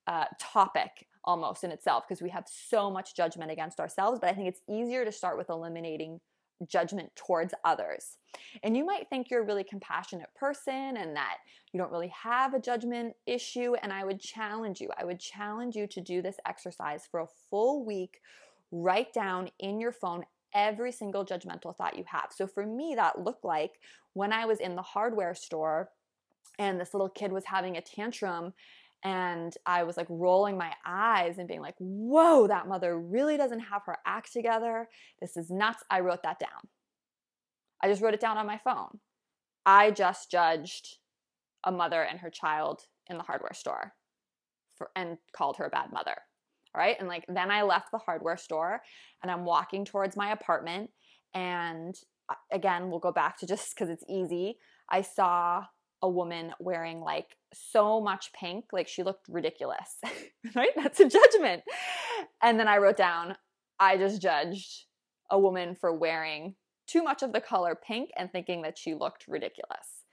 uh, 0.07 0.25
topic 0.39 1.07
almost 1.23 1.63
in 1.63 1.71
itself 1.71 2.03
because 2.07 2.21
we 2.21 2.29
have 2.29 2.45
so 2.47 2.91
much 2.91 3.15
judgment 3.15 3.51
against 3.51 3.79
ourselves. 3.79 4.19
But 4.19 4.29
I 4.29 4.33
think 4.33 4.47
it's 4.47 4.61
easier 4.67 5.05
to 5.05 5.11
start 5.11 5.37
with 5.37 5.49
eliminating 5.49 6.19
judgment 6.67 7.11
towards 7.15 7.53
others. 7.63 8.17
And 8.63 8.75
you 8.75 8.85
might 8.85 9.09
think 9.09 9.29
you're 9.29 9.43
a 9.43 9.45
really 9.45 9.63
compassionate 9.63 10.29
person 10.35 10.97
and 10.97 11.15
that 11.15 11.37
you 11.71 11.79
don't 11.79 11.91
really 11.91 12.13
have 12.23 12.53
a 12.53 12.59
judgment 12.59 13.13
issue. 13.25 13.75
And 13.81 13.91
I 13.91 14.03
would 14.03 14.19
challenge 14.19 14.81
you, 14.81 14.89
I 14.97 15.05
would 15.05 15.19
challenge 15.19 15.75
you 15.75 15.87
to 15.87 16.01
do 16.01 16.21
this 16.21 16.37
exercise 16.45 17.03
for 17.09 17.21
a 17.21 17.27
full 17.49 17.85
week. 17.85 18.19
Write 18.71 19.13
down 19.13 19.49
in 19.59 19.79
your 19.79 19.91
phone 19.91 20.25
every 20.53 20.91
single 20.91 21.25
judgmental 21.25 21.75
thought 21.75 21.97
you 21.97 22.05
have. 22.07 22.29
So 22.31 22.47
for 22.47 22.65
me, 22.65 22.93
that 22.95 23.19
looked 23.19 23.43
like 23.43 23.79
when 24.13 24.31
I 24.31 24.45
was 24.45 24.59
in 24.59 24.75
the 24.75 24.81
hardware 24.81 25.35
store 25.35 25.89
and 26.57 26.79
this 26.79 26.93
little 26.93 27.09
kid 27.09 27.31
was 27.31 27.45
having 27.45 27.75
a 27.75 27.81
tantrum 27.81 28.53
and 29.03 29.53
I 29.65 29.83
was 29.83 29.97
like 29.97 30.07
rolling 30.09 30.57
my 30.57 30.73
eyes 30.85 31.37
and 31.37 31.47
being 31.47 31.61
like, 31.61 31.75
whoa, 31.77 32.47
that 32.47 32.67
mother 32.67 32.99
really 32.99 33.37
doesn't 33.37 33.59
have 33.59 33.83
her 33.85 33.97
act 34.05 34.33
together. 34.33 34.87
This 35.21 35.37
is 35.37 35.51
nuts. 35.51 35.83
I 35.89 35.99
wrote 35.99 36.23
that 36.23 36.39
down. 36.39 36.69
I 37.83 37.87
just 37.87 38.01
wrote 38.01 38.13
it 38.13 38.19
down 38.19 38.37
on 38.37 38.47
my 38.47 38.57
phone. 38.57 38.99
I 39.65 39.91
just 39.91 40.31
judged 40.31 40.97
a 41.63 41.71
mother 41.71 42.01
and 42.01 42.19
her 42.19 42.29
child 42.29 42.83
in 43.09 43.17
the 43.17 43.23
hardware 43.23 43.53
store 43.53 43.93
for, 44.75 44.89
and 44.95 45.17
called 45.35 45.57
her 45.57 45.65
a 45.65 45.69
bad 45.69 45.91
mother. 45.91 46.15
All 46.73 46.81
right. 46.81 46.95
And 46.99 47.07
like, 47.07 47.25
then 47.27 47.51
I 47.51 47.61
left 47.61 47.91
the 47.91 47.99
hardware 47.99 48.37
store 48.37 48.81
and 49.21 49.31
I'm 49.31 49.45
walking 49.45 49.85
towards 49.85 50.17
my 50.17 50.31
apartment. 50.31 50.89
And 51.33 51.95
uh, 52.29 52.35
again, 52.51 52.89
we'll 52.89 52.99
go 52.99 53.11
back 53.11 53.37
to 53.39 53.47
just 53.47 53.73
because 53.75 53.89
it's 53.89 54.03
easy. 54.09 54.57
I 54.89 55.01
saw 55.01 55.63
a 56.05 56.07
woman 56.07 56.53
wearing 56.59 57.01
like 57.01 57.35
so 57.51 57.99
much 57.99 58.31
pink, 58.31 58.65
like 58.71 58.87
she 58.87 59.01
looked 59.01 59.27
ridiculous, 59.27 59.97
right? 60.55 60.69
That's 60.75 60.99
a 60.99 61.09
judgment. 61.09 61.63
And 62.43 62.59
then 62.59 62.67
I 62.67 62.77
wrote 62.77 62.95
down, 62.95 63.35
I 63.79 63.97
just 63.97 64.21
judged 64.21 64.83
a 65.31 65.39
woman 65.39 65.73
for 65.73 65.91
wearing 65.91 66.53
too 66.85 67.01
much 67.01 67.23
of 67.23 67.33
the 67.33 67.41
color 67.41 67.73
pink 67.75 68.11
and 68.15 68.31
thinking 68.31 68.61
that 68.61 68.77
she 68.77 68.93
looked 68.93 69.25
ridiculous. 69.27 70.03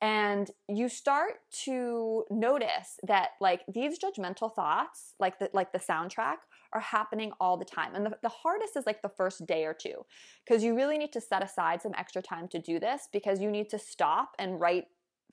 And 0.00 0.48
you 0.68 0.88
start 0.88 1.34
to 1.64 2.24
notice 2.30 3.00
that 3.02 3.30
like 3.40 3.62
these 3.66 3.98
judgmental 3.98 4.54
thoughts, 4.54 5.14
like 5.18 5.40
the 5.40 5.50
like 5.52 5.72
the 5.72 5.80
soundtrack, 5.80 6.36
are 6.72 6.80
happening 6.80 7.32
all 7.40 7.56
the 7.56 7.64
time. 7.64 7.94
And 7.94 8.06
the, 8.06 8.16
the 8.22 8.28
hardest 8.28 8.76
is 8.76 8.86
like 8.86 9.02
the 9.02 9.08
first 9.08 9.44
day 9.46 9.64
or 9.64 9.74
two, 9.74 10.06
because 10.44 10.62
you 10.62 10.76
really 10.76 10.98
need 10.98 11.12
to 11.12 11.20
set 11.20 11.42
aside 11.42 11.82
some 11.82 11.94
extra 11.98 12.22
time 12.22 12.46
to 12.48 12.60
do 12.60 12.78
this 12.78 13.08
because 13.12 13.40
you 13.40 13.50
need 13.50 13.68
to 13.70 13.78
stop 13.78 14.34
and 14.38 14.60
write 14.60 14.84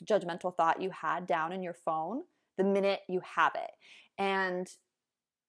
judgmental 0.05 0.55
thought 0.55 0.81
you 0.81 0.91
had 0.91 1.27
down 1.27 1.51
in 1.51 1.63
your 1.63 1.73
phone 1.73 2.23
the 2.57 2.63
minute 2.63 3.01
you 3.07 3.21
have 3.35 3.53
it. 3.55 3.71
And 4.17 4.69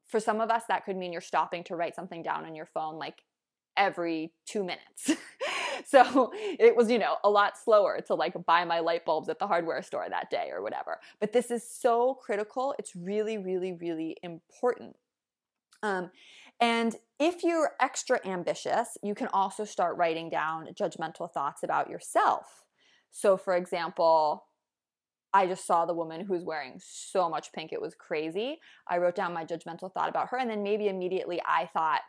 for 0.07 0.21
some 0.21 0.41
of 0.41 0.51
us, 0.51 0.65
that 0.69 0.85
could 0.85 0.97
mean 0.97 1.13
you're 1.13 1.21
stopping 1.21 1.65
to 1.65 1.77
write 1.77 1.95
something 1.95 2.23
down 2.23 2.45
on 2.45 2.55
your 2.55 2.67
phone 2.67 2.99
like 2.99 3.23
every 3.77 4.33
two 4.47 4.63
minutes. 4.65 5.11
so 5.87 6.33
it 6.35 6.77
was, 6.77 6.91
you 6.91 6.99
know, 6.99 7.17
a 7.25 7.31
lot 7.31 7.59
slower 7.59 8.01
to 8.07 8.15
like 8.15 8.35
buy 8.47 8.65
my 8.65 8.81
light 8.81 9.05
bulbs 9.05 9.29
at 9.29 9.39
the 9.39 9.47
hardware 9.47 9.83
store 9.83 10.07
that 10.09 10.31
day 10.31 10.49
or 10.53 10.63
whatever. 10.63 11.01
But 11.21 11.33
this 11.33 11.51
is 11.51 11.69
so 11.69 12.15
critical. 12.15 12.75
It's 12.79 12.95
really, 12.95 13.39
really, 13.39 13.73
really 13.73 14.17
important. 14.23 14.97
Um, 15.83 16.11
and 16.61 16.97
if 17.19 17.43
you're 17.43 17.73
extra 17.81 18.21
ambitious, 18.27 18.99
you 19.03 19.15
can 19.15 19.29
also 19.29 19.65
start 19.65 19.97
writing 19.97 20.29
down 20.29 20.69
judgmental 20.79 21.31
thoughts 21.31 21.63
about 21.63 21.89
yourself. 21.89 22.65
So, 23.11 23.37
for 23.37 23.57
example, 23.57 24.45
I 25.33 25.47
just 25.47 25.67
saw 25.67 25.87
the 25.87 25.95
woman 25.95 26.25
who's 26.25 26.45
wearing 26.45 26.81
so 26.83 27.29
much 27.29 27.53
pink, 27.53 27.73
it 27.73 27.81
was 27.81 27.95
crazy. 27.95 28.59
I 28.89 28.99
wrote 28.99 29.15
down 29.15 29.33
my 29.33 29.45
judgmental 29.45 29.93
thought 29.93 30.09
about 30.09 30.29
her, 30.31 30.39
and 30.39 30.51
then 30.51 30.63
maybe 30.63 30.89
immediately 30.89 31.41
I 31.47 31.69
thought, 31.73 32.01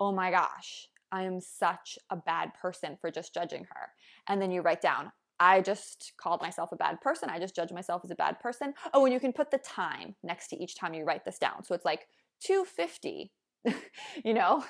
oh 0.00 0.12
my 0.12 0.30
gosh, 0.30 0.88
I 1.12 1.22
am 1.22 1.40
such 1.40 1.98
a 2.10 2.16
bad 2.16 2.52
person 2.60 2.96
for 3.00 3.10
just 3.10 3.32
judging 3.32 3.64
her. 3.70 3.88
And 4.28 4.42
then 4.42 4.50
you 4.50 4.62
write 4.62 4.80
down, 4.80 5.12
I 5.38 5.60
just 5.60 6.12
called 6.20 6.42
myself 6.42 6.70
a 6.72 6.76
bad 6.76 7.00
person. 7.00 7.30
I 7.30 7.38
just 7.38 7.54
judge 7.54 7.72
myself 7.72 8.02
as 8.04 8.10
a 8.10 8.16
bad 8.16 8.40
person. 8.40 8.74
Oh, 8.92 9.04
and 9.04 9.12
you 9.12 9.20
can 9.20 9.32
put 9.32 9.50
the 9.50 9.58
time 9.58 10.14
next 10.22 10.48
to 10.48 10.56
each 10.56 10.76
time 10.76 10.94
you 10.94 11.04
write 11.04 11.24
this 11.24 11.38
down. 11.38 11.64
So 11.64 11.74
it's 11.74 11.84
like 11.84 12.06
250, 12.40 13.32
you 14.24 14.34
know, 14.34 14.64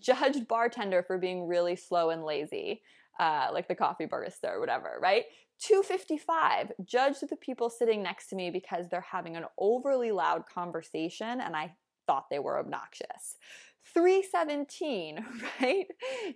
judged 0.00 0.48
bartender 0.48 1.02
for 1.02 1.18
being 1.18 1.46
really 1.46 1.76
slow 1.76 2.10
and 2.10 2.24
lazy 2.24 2.82
uh, 3.22 3.46
like 3.52 3.68
the 3.68 3.74
coffee 3.74 4.06
barista 4.06 4.48
or 4.48 4.58
whatever, 4.58 4.98
right? 5.00 5.24
255, 5.60 6.72
judge 6.84 7.20
the 7.20 7.36
people 7.36 7.70
sitting 7.70 8.02
next 8.02 8.26
to 8.26 8.34
me 8.34 8.50
because 8.50 8.88
they're 8.88 9.00
having 9.00 9.36
an 9.36 9.44
overly 9.58 10.10
loud 10.10 10.42
conversation 10.52 11.40
and 11.40 11.54
I 11.54 11.72
thought 12.08 12.24
they 12.30 12.40
were 12.40 12.58
obnoxious. 12.58 13.36
317, 13.84 15.24
right? 15.60 15.86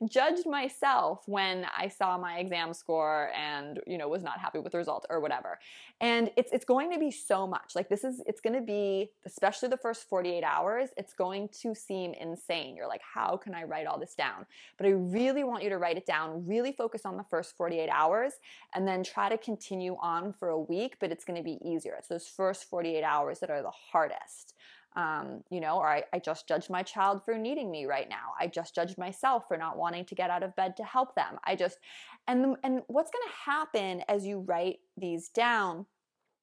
Judged 0.09 0.47
myself 0.47 1.23
when 1.27 1.67
I 1.77 1.89
saw 1.89 2.19
my 2.19 2.39
exam 2.39 2.75
score 2.75 3.31
and, 3.35 3.81
you 3.87 3.99
know, 3.99 4.09
was 4.09 4.23
not 4.23 4.39
happy 4.39 4.59
with 4.59 4.73
the 4.73 4.79
result 4.79 5.07
or 5.09 5.21
whatever. 5.21 5.59
And 6.01 6.31
it's 6.37 6.53
it's 6.53 6.65
going 6.65 6.93
to 6.93 6.99
be 6.99 7.11
so 7.11 7.47
much. 7.47 7.75
Like 7.75 7.89
this 7.89 8.05
is 8.05 8.21
it's 8.27 8.41
going 8.41 8.55
to 8.55 8.61
be 8.61 9.11
especially 9.25 9.69
the 9.69 9.77
first 9.77 10.09
48 10.09 10.43
hours, 10.43 10.91
it's 10.97 11.15
going 11.15 11.49
to 11.63 11.75
seem 11.75 12.13
insane. 12.15 12.77
You're 12.77 12.89
like, 12.89 13.03
"How 13.03 13.37
can 13.37 13.55
I 13.55 13.65
write 13.65 13.87
all 13.87 13.99
this 13.99 14.15
down?" 14.15 14.47
But 14.77 14.87
I 14.87 14.91
really 14.91 15.45
want 15.45 15.63
you 15.63 15.71
to 15.71 15.79
write 15.79 15.97
it 15.97 16.07
down, 16.07 16.47
really 16.47 16.73
focus 16.73 17.07
on 17.07 17.17
the 17.17 17.25
first 17.25 17.57
48 17.57 17.89
hours 17.89 18.35
and 18.75 18.87
then 18.87 19.03
try 19.03 19.29
to 19.29 19.39
continue 19.39 19.97
on 20.01 20.33
for 20.33 20.49
a 20.51 20.59
week, 20.59 20.97
but 21.01 21.11
it's 21.11 21.25
going 21.25 21.39
to 21.39 21.43
be 21.43 21.59
easier. 21.65 21.95
It's 21.99 22.09
those 22.09 22.27
first 22.27 22.69
48 22.69 23.03
hours 23.03 23.39
that 23.41 23.51
are 23.51 23.63
the 23.63 23.71
hardest 23.71 24.55
um, 24.97 25.43
you 25.51 25.61
know, 25.61 25.77
or 25.77 25.89
I, 25.89 26.05
I 26.13 26.19
just 26.19 26.49
judged 26.49 26.71
my 26.71 26.83
child 26.83 27.23
for 27.25 27.37
needing 27.37 27.71
me 27.71 27.85
right 27.85 28.09
now. 28.09 28.33
I 28.41 28.47
just 28.47 28.75
judged 28.75 28.97
myself 28.97 29.47
for 29.47 29.57
not 29.57 29.77
wanting 29.77 30.07
to 30.07 30.15
get 30.15 30.31
out 30.31 30.43
of 30.43 30.57
bed 30.57 30.77
to 30.79 30.85
help 30.85 31.15
them. 31.15 31.39
I 31.45 31.55
just, 31.55 31.79
and 32.27 32.57
and 32.65 32.83
what's 32.87 33.11
going 33.11 33.27
to 33.27 33.51
happen 33.51 34.03
as 34.09 34.27
you 34.27 34.41
write 34.41 34.79
these 34.97 35.29
down 35.29 35.87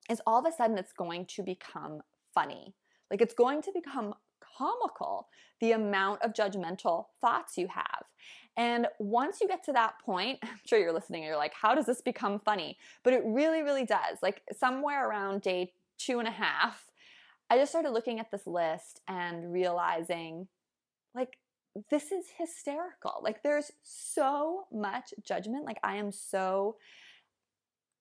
is 0.10 0.22
all 0.27 0.39
of 0.39 0.45
a 0.45 0.55
sudden 0.55 0.77
it's 0.77 0.93
going 0.93 1.25
to 1.25 1.43
become 1.43 2.01
funny. 2.33 2.75
Like 3.10 3.22
it's 3.22 3.33
going 3.33 3.62
to 3.63 3.72
become 3.74 4.13
comical 4.57 5.27
the 5.60 5.72
amount 5.72 6.22
of 6.22 6.33
judgmental 6.33 7.05
thoughts 7.22 7.57
you 7.57 7.67
have. 7.67 8.03
And 8.55 8.88
once 9.00 9.39
you 9.41 9.48
get 9.48 9.63
to 9.65 9.74
that 9.74 9.95
point, 10.05 10.39
I'm 10.43 10.60
sure 10.65 10.79
you're 10.79 10.93
listening 10.93 11.24
and 11.24 11.29
you're 11.29 11.38
like, 11.38 11.53
how 11.60 11.74
does 11.74 11.86
this 11.86 12.01
become 12.01 12.39
funny? 12.39 12.77
But 13.03 13.13
it 13.13 13.24
really, 13.25 13.63
really 13.63 13.86
does. 13.86 14.19
Like 14.22 14.41
somewhere 14.55 15.10
around 15.10 15.41
day 15.41 15.74
two 15.98 16.19
and 16.19 16.27
a 16.27 16.31
half, 16.31 16.91
I 17.53 17.57
just 17.57 17.72
started 17.72 17.91
looking 17.91 18.19
at 18.19 18.31
this 18.31 18.48
list 18.48 19.01
and 19.07 19.53
realizing 19.53 20.48
like 21.13 21.38
this 21.91 22.12
is 22.12 22.25
hysterical. 22.36 23.22
Like 23.22 23.43
there's 23.43 23.69
so 23.83 24.63
much 24.74 25.13
judgment. 25.24 25.63
Like 25.63 25.77
I 25.83 25.98
am 25.98 26.12
so 26.12 26.77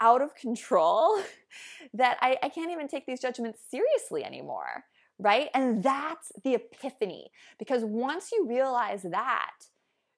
out 0.00 0.23
of 0.23 0.35
control 0.35 1.21
that 1.92 2.16
I, 2.23 2.38
I 2.42 2.49
can't 2.49 2.71
even 2.71 2.88
take 2.88 3.04
these 3.04 3.21
judgments 3.21 3.59
seriously 3.71 4.25
anymore. 4.25 4.85
Right. 5.18 5.50
And 5.52 5.82
that's 5.82 6.32
the 6.44 6.54
epiphany. 6.54 7.30
Because 7.59 7.85
once 7.85 8.32
you 8.32 8.47
realize 8.49 9.02
that, 9.02 9.50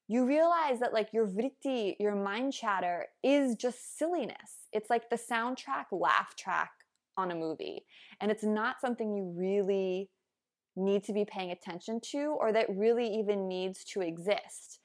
you 0.06 0.26
realize 0.26 0.78
that 0.78 0.92
like 0.92 1.12
your 1.12 1.26
vritti, 1.26 1.96
your 1.98 2.14
mind 2.14 2.52
chatter 2.52 3.06
is 3.24 3.56
just 3.56 3.98
silliness. 3.98 4.68
It's 4.72 4.90
like 4.90 5.10
the 5.10 5.16
soundtrack 5.16 5.86
laugh 5.90 6.36
track 6.36 6.70
on 7.16 7.30
a 7.30 7.35
movie. 7.35 7.85
And 8.21 8.30
it's 8.30 8.44
not 8.44 8.80
something 8.80 9.14
you 9.14 9.35
really 9.37 10.11
need 10.76 11.04
to 11.04 11.12
be 11.12 11.25
paying 11.25 11.50
attention 11.50 12.00
to 12.12 12.37
or 12.40 12.52
that 12.52 12.66
really 12.68 13.06
even 13.06 13.49
needs 13.49 13.85
to 13.85 14.00
exist. 14.00 14.80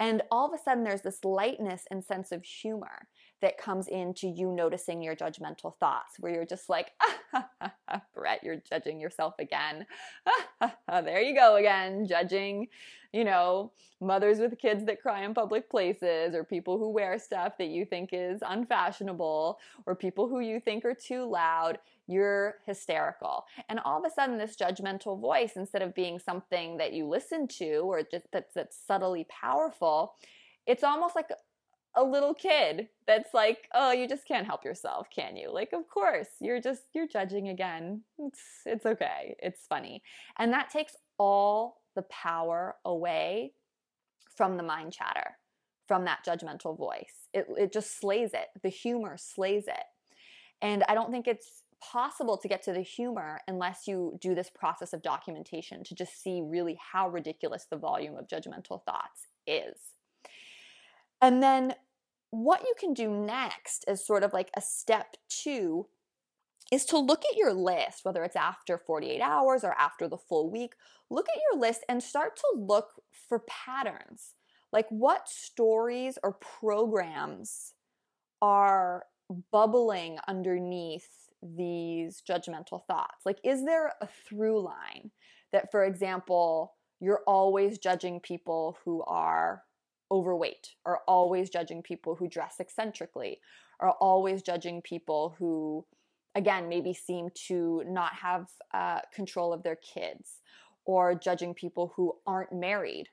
And 0.00 0.22
all 0.30 0.46
of 0.46 0.58
a 0.58 0.62
sudden, 0.62 0.84
there's 0.84 1.02
this 1.02 1.24
lightness 1.24 1.82
and 1.90 2.04
sense 2.04 2.32
of 2.32 2.44
humor 2.44 3.08
that 3.40 3.58
comes 3.58 3.88
into 3.88 4.26
you 4.26 4.50
noticing 4.50 5.02
your 5.02 5.14
judgmental 5.14 5.74
thoughts, 5.76 6.18
where 6.18 6.32
you're 6.32 6.46
just 6.46 6.68
like, 6.68 6.92
ah, 7.32 8.00
Brett, 8.14 8.42
you're 8.42 8.62
judging 8.68 9.00
yourself 9.00 9.34
again. 9.38 9.86
there 10.88 11.20
you 11.20 11.34
go 11.34 11.56
again, 11.56 12.06
judging, 12.06 12.68
you 13.12 13.24
know, 13.24 13.72
mothers 14.00 14.38
with 14.38 14.58
kids 14.58 14.84
that 14.86 15.02
cry 15.02 15.24
in 15.24 15.34
public 15.34 15.68
places, 15.68 16.34
or 16.34 16.44
people 16.44 16.78
who 16.78 16.90
wear 16.90 17.18
stuff 17.18 17.58
that 17.58 17.68
you 17.68 17.84
think 17.84 18.10
is 18.12 18.40
unfashionable, 18.46 19.58
or 19.86 19.94
people 19.94 20.28
who 20.28 20.40
you 20.40 20.60
think 20.60 20.84
are 20.84 20.94
too 20.94 21.24
loud 21.24 21.78
you're 22.06 22.56
hysterical. 22.66 23.46
And 23.68 23.80
all 23.80 23.98
of 23.98 24.04
a 24.04 24.14
sudden, 24.14 24.38
this 24.38 24.56
judgmental 24.56 25.18
voice, 25.18 25.52
instead 25.56 25.82
of 25.82 25.94
being 25.94 26.18
something 26.18 26.76
that 26.76 26.92
you 26.92 27.06
listen 27.06 27.48
to 27.48 27.78
or 27.78 28.02
just 28.02 28.26
that's, 28.30 28.54
that's 28.54 28.76
subtly 28.76 29.26
powerful, 29.28 30.14
it's 30.66 30.84
almost 30.84 31.16
like 31.16 31.30
a 31.96 32.02
little 32.02 32.34
kid 32.34 32.88
that's 33.06 33.32
like, 33.34 33.68
oh, 33.74 33.92
you 33.92 34.08
just 34.08 34.26
can't 34.26 34.46
help 34.46 34.64
yourself, 34.64 35.08
can 35.14 35.36
you? 35.36 35.52
Like, 35.52 35.72
of 35.72 35.88
course, 35.88 36.28
you're 36.40 36.60
just, 36.60 36.82
you're 36.92 37.06
judging 37.06 37.48
again. 37.48 38.02
It's, 38.18 38.40
it's 38.66 38.86
okay. 38.86 39.36
It's 39.38 39.66
funny. 39.66 40.02
And 40.38 40.52
that 40.52 40.70
takes 40.70 40.96
all 41.18 41.82
the 41.94 42.02
power 42.02 42.76
away 42.84 43.52
from 44.36 44.56
the 44.56 44.62
mind 44.62 44.92
chatter, 44.92 45.38
from 45.86 46.04
that 46.04 46.24
judgmental 46.26 46.76
voice. 46.76 47.28
It, 47.32 47.46
it 47.56 47.72
just 47.72 48.00
slays 48.00 48.34
it. 48.34 48.48
The 48.62 48.68
humor 48.68 49.16
slays 49.16 49.68
it. 49.68 49.84
And 50.60 50.82
I 50.88 50.94
don't 50.94 51.10
think 51.10 51.28
it's 51.28 51.62
possible 51.80 52.38
to 52.38 52.48
get 52.48 52.62
to 52.62 52.72
the 52.72 52.80
humor 52.80 53.40
unless 53.46 53.86
you 53.86 54.18
do 54.20 54.34
this 54.34 54.50
process 54.50 54.92
of 54.92 55.02
documentation 55.02 55.84
to 55.84 55.94
just 55.94 56.22
see 56.22 56.42
really 56.42 56.78
how 56.92 57.08
ridiculous 57.08 57.66
the 57.70 57.76
volume 57.76 58.16
of 58.16 58.26
judgmental 58.26 58.82
thoughts 58.84 59.26
is. 59.46 59.76
And 61.20 61.42
then 61.42 61.74
what 62.34 62.62
you 62.62 62.74
can 62.78 62.94
do 62.94 63.08
next 63.10 63.84
is 63.88 64.06
sort 64.06 64.24
of 64.24 64.32
like 64.32 64.50
a 64.56 64.60
step 64.60 65.16
two 65.28 65.86
is 66.72 66.84
to 66.86 66.98
look 66.98 67.22
at 67.30 67.36
your 67.36 67.52
list, 67.52 68.04
whether 68.04 68.24
it's 68.24 68.36
after 68.36 68.78
48 68.78 69.20
hours 69.20 69.64
or 69.64 69.74
after 69.78 70.08
the 70.08 70.16
full 70.16 70.50
week. 70.50 70.74
Look 71.10 71.28
at 71.28 71.40
your 71.50 71.60
list 71.60 71.84
and 71.88 72.02
start 72.02 72.36
to 72.36 72.58
look 72.58 73.02
for 73.28 73.40
patterns. 73.40 74.34
Like 74.72 74.86
what 74.88 75.28
stories 75.28 76.18
or 76.22 76.32
programs 76.32 77.74
are 78.40 79.04
bubbling 79.52 80.18
underneath 80.26 81.08
these 81.42 82.22
judgmental 82.28 82.84
thoughts? 82.86 83.24
Like, 83.24 83.38
is 83.44 83.64
there 83.64 83.92
a 84.00 84.08
through 84.28 84.62
line 84.64 85.10
that, 85.52 85.70
for 85.70 85.84
example, 85.84 86.74
you're 87.00 87.22
always 87.26 87.78
judging 87.78 88.20
people 88.20 88.78
who 88.84 89.02
are 89.02 89.62
overweight, 90.10 90.74
are 90.84 91.00
always 91.08 91.50
judging 91.50 91.82
people 91.82 92.14
who 92.14 92.28
dress 92.28 92.56
eccentrically, 92.60 93.40
are 93.80 93.92
always 94.00 94.42
judging 94.42 94.82
people 94.82 95.34
who, 95.38 95.84
again, 96.34 96.68
maybe 96.68 96.94
seem 96.94 97.28
to 97.46 97.82
not 97.86 98.12
have 98.14 98.46
uh, 98.72 99.00
control 99.12 99.52
of 99.52 99.62
their 99.62 99.76
kids, 99.76 100.40
or 100.84 101.14
judging 101.14 101.54
people 101.54 101.92
who 101.96 102.14
aren't 102.26 102.52
married 102.52 103.08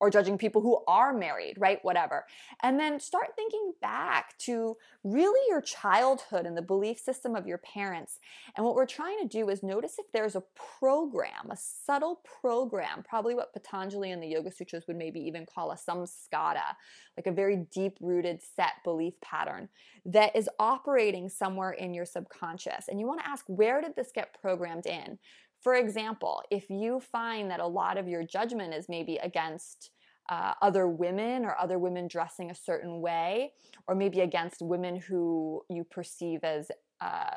or 0.00 0.10
judging 0.10 0.38
people 0.38 0.62
who 0.62 0.82
are 0.88 1.12
married, 1.12 1.54
right? 1.58 1.78
Whatever. 1.82 2.24
And 2.62 2.80
then 2.80 2.98
start 2.98 3.36
thinking 3.36 3.74
back 3.82 4.36
to 4.38 4.76
really 5.04 5.40
your 5.48 5.60
childhood 5.60 6.46
and 6.46 6.56
the 6.56 6.62
belief 6.62 6.98
system 6.98 7.36
of 7.36 7.46
your 7.46 7.58
parents. 7.58 8.18
And 8.56 8.64
what 8.64 8.74
we're 8.74 8.86
trying 8.86 9.20
to 9.20 9.28
do 9.28 9.48
is 9.50 9.62
notice 9.62 9.98
if 9.98 10.10
there's 10.12 10.36
a 10.36 10.42
program, 10.78 11.50
a 11.50 11.56
subtle 11.56 12.22
program, 12.40 13.04
probably 13.06 13.34
what 13.34 13.52
Patanjali 13.52 14.10
and 14.10 14.22
the 14.22 14.28
Yoga 14.28 14.50
Sutras 14.50 14.86
would 14.86 14.96
maybe 14.96 15.20
even 15.20 15.46
call 15.46 15.70
a 15.70 15.76
samskara, 15.76 16.76
like 17.16 17.26
a 17.26 17.32
very 17.32 17.66
deep 17.70 17.98
rooted 18.00 18.40
set 18.42 18.72
belief 18.84 19.14
pattern 19.20 19.68
that 20.06 20.34
is 20.34 20.48
operating 20.58 21.28
somewhere 21.28 21.72
in 21.72 21.92
your 21.92 22.06
subconscious. 22.06 22.88
And 22.88 22.98
you 22.98 23.06
want 23.06 23.20
to 23.20 23.28
ask, 23.28 23.44
where 23.48 23.82
did 23.82 23.94
this 23.96 24.10
get 24.14 24.40
programmed 24.40 24.86
in? 24.86 25.18
For 25.60 25.74
example, 25.74 26.42
if 26.50 26.70
you 26.70 27.00
find 27.00 27.50
that 27.50 27.60
a 27.60 27.66
lot 27.66 27.98
of 27.98 28.08
your 28.08 28.24
judgment 28.24 28.74
is 28.74 28.88
maybe 28.88 29.16
against 29.16 29.90
uh, 30.30 30.54
other 30.62 30.86
women 30.88 31.44
or 31.44 31.56
other 31.58 31.78
women 31.78 32.08
dressing 32.08 32.50
a 32.50 32.54
certain 32.54 33.00
way, 33.00 33.52
or 33.86 33.94
maybe 33.94 34.20
against 34.20 34.62
women 34.62 34.96
who 34.96 35.62
you 35.68 35.84
perceive 35.84 36.44
as 36.44 36.70
uh, 37.00 37.34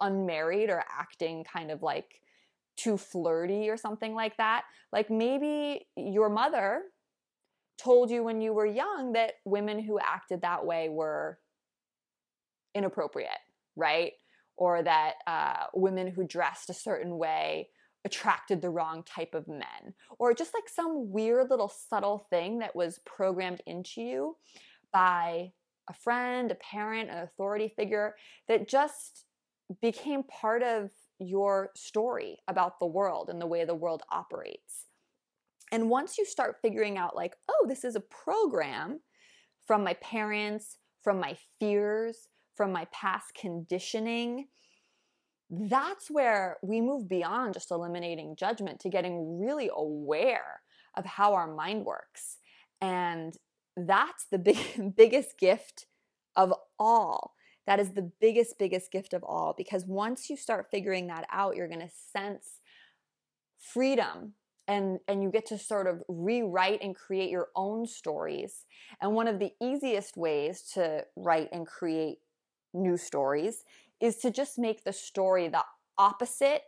unmarried 0.00 0.70
or 0.70 0.84
acting 0.98 1.44
kind 1.44 1.70
of 1.70 1.82
like 1.82 2.20
too 2.76 2.96
flirty 2.96 3.68
or 3.68 3.76
something 3.76 4.14
like 4.14 4.36
that, 4.36 4.62
like 4.92 5.10
maybe 5.10 5.86
your 5.96 6.28
mother 6.28 6.82
told 7.76 8.10
you 8.10 8.22
when 8.22 8.40
you 8.40 8.52
were 8.52 8.66
young 8.66 9.12
that 9.12 9.34
women 9.44 9.82
who 9.82 9.98
acted 9.98 10.42
that 10.42 10.64
way 10.64 10.88
were 10.88 11.38
inappropriate, 12.74 13.30
right? 13.76 14.12
Or 14.56 14.82
that 14.82 15.14
uh, 15.26 15.66
women 15.74 16.06
who 16.08 16.26
dressed 16.26 16.70
a 16.70 16.74
certain 16.74 17.18
way 17.18 17.68
attracted 18.04 18.60
the 18.60 18.70
wrong 18.70 19.02
type 19.02 19.34
of 19.34 19.48
men, 19.48 19.94
or 20.18 20.34
just 20.34 20.52
like 20.52 20.68
some 20.68 21.10
weird 21.10 21.48
little 21.48 21.72
subtle 21.88 22.26
thing 22.30 22.58
that 22.58 22.76
was 22.76 23.00
programmed 23.06 23.62
into 23.66 24.02
you 24.02 24.36
by 24.92 25.50
a 25.88 25.94
friend, 25.94 26.50
a 26.50 26.54
parent, 26.56 27.10
an 27.10 27.18
authority 27.18 27.72
figure 27.76 28.14
that 28.46 28.68
just 28.68 29.24
became 29.80 30.22
part 30.22 30.62
of 30.62 30.90
your 31.18 31.70
story 31.74 32.38
about 32.48 32.78
the 32.78 32.86
world 32.86 33.30
and 33.30 33.40
the 33.40 33.46
way 33.46 33.64
the 33.64 33.74
world 33.74 34.02
operates. 34.10 34.86
And 35.72 35.88
once 35.88 36.18
you 36.18 36.26
start 36.26 36.56
figuring 36.60 36.98
out, 36.98 37.16
like, 37.16 37.36
oh, 37.48 37.66
this 37.68 37.84
is 37.84 37.96
a 37.96 38.00
program 38.00 39.00
from 39.66 39.82
my 39.82 39.94
parents, 39.94 40.76
from 41.02 41.18
my 41.18 41.36
fears, 41.58 42.28
from 42.54 42.72
my 42.72 42.86
past 42.92 43.34
conditioning, 43.34 44.48
that's 45.50 46.10
where 46.10 46.56
we 46.62 46.80
move 46.80 47.08
beyond 47.08 47.54
just 47.54 47.70
eliminating 47.70 48.36
judgment 48.36 48.80
to 48.80 48.88
getting 48.88 49.38
really 49.40 49.70
aware 49.74 50.62
of 50.96 51.04
how 51.04 51.34
our 51.34 51.52
mind 51.52 51.84
works. 51.84 52.38
And 52.80 53.34
that's 53.76 54.26
the 54.30 54.38
big, 54.38 54.58
biggest 54.96 55.38
gift 55.38 55.86
of 56.36 56.52
all. 56.78 57.34
That 57.66 57.80
is 57.80 57.92
the 57.92 58.10
biggest, 58.20 58.58
biggest 58.58 58.92
gift 58.92 59.14
of 59.14 59.24
all 59.24 59.54
because 59.56 59.86
once 59.86 60.28
you 60.28 60.36
start 60.36 60.66
figuring 60.70 61.06
that 61.06 61.26
out, 61.32 61.56
you're 61.56 61.68
going 61.68 61.80
to 61.80 61.90
sense 62.12 62.60
freedom 63.58 64.34
and 64.66 64.98
and 65.08 65.22
you 65.22 65.30
get 65.30 65.46
to 65.46 65.58
sort 65.58 65.86
of 65.86 66.02
rewrite 66.08 66.82
and 66.82 66.94
create 66.94 67.30
your 67.30 67.48
own 67.54 67.86
stories. 67.86 68.64
And 69.00 69.14
one 69.14 69.28
of 69.28 69.38
the 69.38 69.52
easiest 69.62 70.16
ways 70.16 70.62
to 70.74 71.04
write 71.16 71.48
and 71.52 71.66
create 71.66 72.18
new 72.74 72.96
stories 72.96 73.64
is 74.00 74.16
to 74.16 74.30
just 74.30 74.58
make 74.58 74.84
the 74.84 74.92
story 74.92 75.48
the 75.48 75.64
opposite 75.96 76.62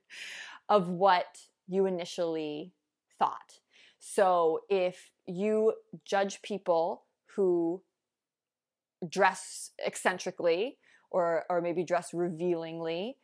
of 0.68 0.88
what 0.88 1.38
you 1.66 1.86
initially 1.86 2.72
thought. 3.18 3.60
So 3.98 4.60
if 4.68 5.10
you 5.26 5.74
judge 6.04 6.42
people 6.42 7.04
who 7.36 7.82
dress 9.08 9.70
eccentrically 9.84 10.78
or 11.10 11.44
or 11.48 11.60
maybe 11.60 11.84
dress 11.84 12.12
revealingly, 12.12 13.16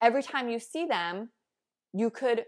every 0.00 0.22
time 0.22 0.48
you 0.48 0.58
see 0.58 0.86
them, 0.86 1.30
you 1.92 2.10
could 2.10 2.44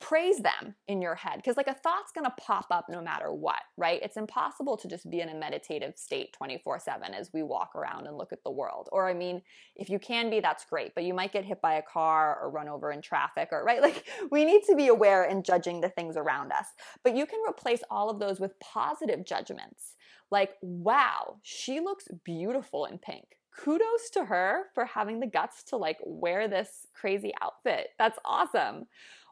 praise 0.00 0.38
them 0.38 0.74
in 0.86 1.02
your 1.02 1.16
head 1.16 1.36
because 1.36 1.56
like 1.56 1.66
a 1.66 1.74
thought's 1.74 2.12
going 2.12 2.24
to 2.24 2.32
pop 2.38 2.66
up 2.70 2.86
no 2.88 3.02
matter 3.02 3.32
what 3.32 3.60
right? 3.76 4.00
It's 4.02 4.16
impossible 4.16 4.76
to 4.76 4.88
just 4.88 5.08
be 5.08 5.20
in 5.20 5.28
a 5.28 5.34
meditative 5.34 5.96
state 5.96 6.36
24/7 6.40 7.14
as 7.14 7.32
we 7.32 7.42
walk 7.42 7.74
around 7.74 8.06
and 8.06 8.16
look 8.16 8.32
at 8.32 8.42
the 8.44 8.50
world. 8.50 8.88
Or 8.92 9.08
i 9.08 9.14
mean 9.14 9.42
if 9.76 9.88
you 9.88 9.98
can 9.98 10.30
be 10.30 10.40
that's 10.40 10.64
great 10.64 10.94
but 10.94 11.04
you 11.04 11.14
might 11.14 11.32
get 11.32 11.44
hit 11.44 11.60
by 11.60 11.74
a 11.74 11.82
car 11.82 12.38
or 12.40 12.50
run 12.50 12.68
over 12.68 12.92
in 12.92 13.02
traffic 13.02 13.48
or 13.52 13.64
right? 13.64 13.82
Like 13.88 14.06
we 14.30 14.44
need 14.44 14.62
to 14.64 14.76
be 14.76 14.88
aware 14.88 15.24
and 15.24 15.44
judging 15.44 15.80
the 15.80 15.88
things 15.88 16.16
around 16.16 16.52
us. 16.52 16.66
But 17.04 17.16
you 17.16 17.24
can 17.24 17.40
replace 17.48 17.80
all 17.90 18.10
of 18.10 18.18
those 18.18 18.38
with 18.38 18.58
positive 18.60 19.24
judgments. 19.24 19.94
Like 20.30 20.52
wow 20.60 21.36
she 21.42 21.80
looks 21.80 22.06
beautiful 22.24 22.84
in 22.84 22.98
pink. 22.98 23.24
Kudos 23.56 24.10
to 24.12 24.24
her 24.24 24.66
for 24.74 24.84
having 24.84 25.18
the 25.18 25.26
guts 25.26 25.64
to 25.64 25.76
like 25.76 25.98
wear 26.04 26.46
this 26.46 26.86
crazy 26.94 27.32
outfit. 27.42 27.88
That's 27.98 28.18
awesome 28.24 28.86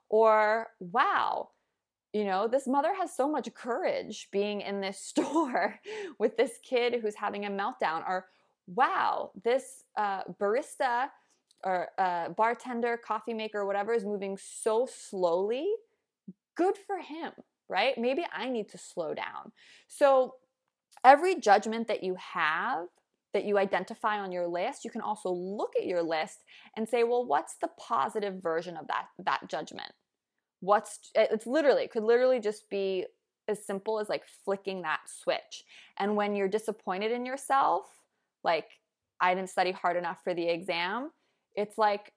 or, 0.08 0.68
wow, 0.80 1.50
you 2.12 2.24
know, 2.24 2.48
this 2.48 2.66
mother 2.66 2.94
has 2.94 3.14
so 3.14 3.28
much 3.28 3.52
courage 3.54 4.28
being 4.32 4.60
in 4.60 4.80
this 4.80 4.98
store 5.02 5.78
with 6.18 6.36
this 6.36 6.58
kid 6.62 6.96
who's 7.00 7.16
having 7.16 7.44
a 7.44 7.50
meltdown. 7.50 8.06
Or, 8.08 8.26
wow, 8.66 9.30
this 9.44 9.84
uh, 9.96 10.22
barista 10.40 11.08
or 11.64 11.88
uh, 11.98 12.30
bartender, 12.30 12.96
coffee 12.96 13.34
maker, 13.34 13.66
whatever 13.66 13.92
is 13.92 14.04
moving 14.04 14.38
so 14.40 14.88
slowly. 14.90 15.66
Good 16.56 16.76
for 16.86 16.98
him, 16.98 17.32
right? 17.68 17.96
Maybe 17.98 18.24
I 18.32 18.48
need 18.48 18.68
to 18.70 18.78
slow 18.78 19.14
down. 19.14 19.52
So, 19.88 20.34
every 21.04 21.38
judgment 21.38 21.88
that 21.88 22.02
you 22.02 22.16
have 22.16 22.86
that 23.32 23.44
you 23.44 23.58
identify 23.58 24.18
on 24.18 24.32
your 24.32 24.46
list, 24.46 24.84
you 24.84 24.90
can 24.90 25.00
also 25.00 25.30
look 25.30 25.72
at 25.78 25.86
your 25.86 26.02
list 26.02 26.44
and 26.76 26.88
say, 26.88 27.04
well, 27.04 27.26
what's 27.26 27.56
the 27.60 27.70
positive 27.78 28.42
version 28.42 28.76
of 28.76 28.86
that 28.88 29.06
that 29.24 29.48
judgment? 29.48 29.92
What's 30.60 31.10
it's 31.14 31.46
literally 31.46 31.82
it 31.82 31.90
could 31.90 32.04
literally 32.04 32.40
just 32.40 32.68
be 32.70 33.06
as 33.48 33.64
simple 33.64 34.00
as 34.00 34.08
like 34.08 34.24
flicking 34.44 34.82
that 34.82 35.00
switch. 35.06 35.64
And 35.98 36.16
when 36.16 36.34
you're 36.34 36.48
disappointed 36.48 37.12
in 37.12 37.26
yourself, 37.26 37.84
like 38.42 38.68
I 39.20 39.34
didn't 39.34 39.50
study 39.50 39.72
hard 39.72 39.96
enough 39.96 40.18
for 40.24 40.34
the 40.34 40.48
exam, 40.48 41.10
it's 41.54 41.78
like 41.78 42.12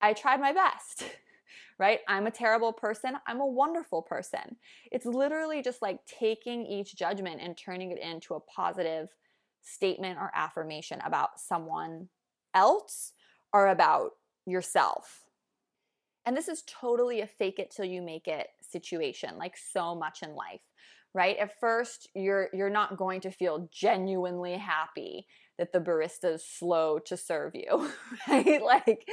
I 0.00 0.12
tried 0.12 0.40
my 0.40 0.52
best. 0.52 1.04
right? 1.78 2.00
I'm 2.06 2.26
a 2.26 2.30
terrible 2.30 2.72
person. 2.72 3.14
I'm 3.26 3.40
a 3.40 3.46
wonderful 3.46 4.02
person. 4.02 4.56
It's 4.90 5.06
literally 5.06 5.62
just 5.62 5.82
like 5.82 5.98
taking 6.06 6.64
each 6.64 6.94
judgment 6.94 7.40
and 7.42 7.56
turning 7.56 7.90
it 7.90 7.98
into 7.98 8.34
a 8.34 8.40
positive 8.40 9.08
statement 9.62 10.18
or 10.18 10.30
affirmation 10.34 11.00
about 11.04 11.38
someone 11.38 12.08
else 12.54 13.12
or 13.52 13.68
about 13.68 14.10
yourself. 14.46 15.20
And 16.24 16.36
this 16.36 16.48
is 16.48 16.62
totally 16.66 17.20
a 17.20 17.26
fake 17.26 17.58
it 17.58 17.72
till 17.74 17.84
you 17.84 18.02
make 18.02 18.28
it 18.28 18.48
situation, 18.60 19.38
like 19.38 19.56
so 19.56 19.94
much 19.94 20.22
in 20.22 20.34
life, 20.34 20.60
right? 21.14 21.36
At 21.36 21.58
first, 21.58 22.08
you're 22.14 22.48
you're 22.52 22.70
not 22.70 22.96
going 22.96 23.20
to 23.22 23.30
feel 23.30 23.68
genuinely 23.72 24.56
happy 24.56 25.26
that 25.58 25.72
the 25.72 25.80
barista 25.80 26.34
is 26.34 26.44
slow 26.44 26.98
to 27.06 27.16
serve 27.16 27.54
you, 27.54 27.90
right? 28.28 28.62
Like 28.62 29.06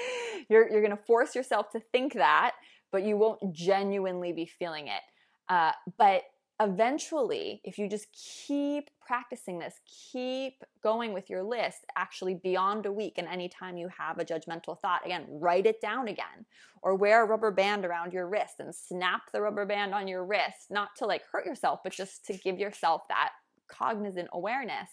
you're 0.50 0.70
you're 0.70 0.82
going 0.82 0.96
to 0.96 1.04
force 1.04 1.36
yourself 1.36 1.72
to 1.72 1.80
think 1.80 2.14
that, 2.14 2.52
but 2.92 3.04
you 3.04 3.18
won't 3.18 3.54
genuinely 3.54 4.32
be 4.32 4.46
feeling 4.46 4.88
it. 4.88 5.02
Uh, 5.50 5.72
but 5.98 6.24
eventually, 6.60 7.62
if 7.64 7.78
you 7.78 7.88
just 7.88 8.08
keep 8.12 8.90
practicing 9.06 9.60
this, 9.60 9.76
keep 10.12 10.62
going 10.84 11.14
with 11.14 11.30
your 11.30 11.42
list, 11.42 11.86
actually 11.98 12.36
beyond 12.36 12.86
a 12.86 12.92
week, 12.92 13.14
and 13.18 13.28
anytime 13.28 13.78
you 13.78 13.90
have 13.98 14.20
a 14.20 14.26
judgmental 14.26 14.80
thought, 14.80 15.06
again, 15.06 15.26
write 15.30 15.66
it 15.66 15.82
down 15.82 16.08
again, 16.08 16.46
or 16.82 16.96
wear 16.96 17.24
a 17.24 17.28
rubber 17.28 17.52
band 17.52 17.86
around 17.86 18.14
your 18.14 18.28
wrist 18.28 18.56
and 18.60 18.74
snap 18.76 19.22
the 19.32 19.42
rubber 19.42 19.66
band 19.66 19.94
on 19.94 20.08
your 20.08 20.26
wrist, 20.26 20.68
not 20.70 20.90
to 20.98 21.06
like 21.06 21.24
hurt 21.32 21.46
yourself, 21.46 21.80
but 21.84 21.94
just 21.94 22.26
to 22.26 22.34
give 22.34 22.60
yourself 22.60 23.04
that 23.10 23.30
cognizant 23.70 24.28
awareness. 24.34 24.90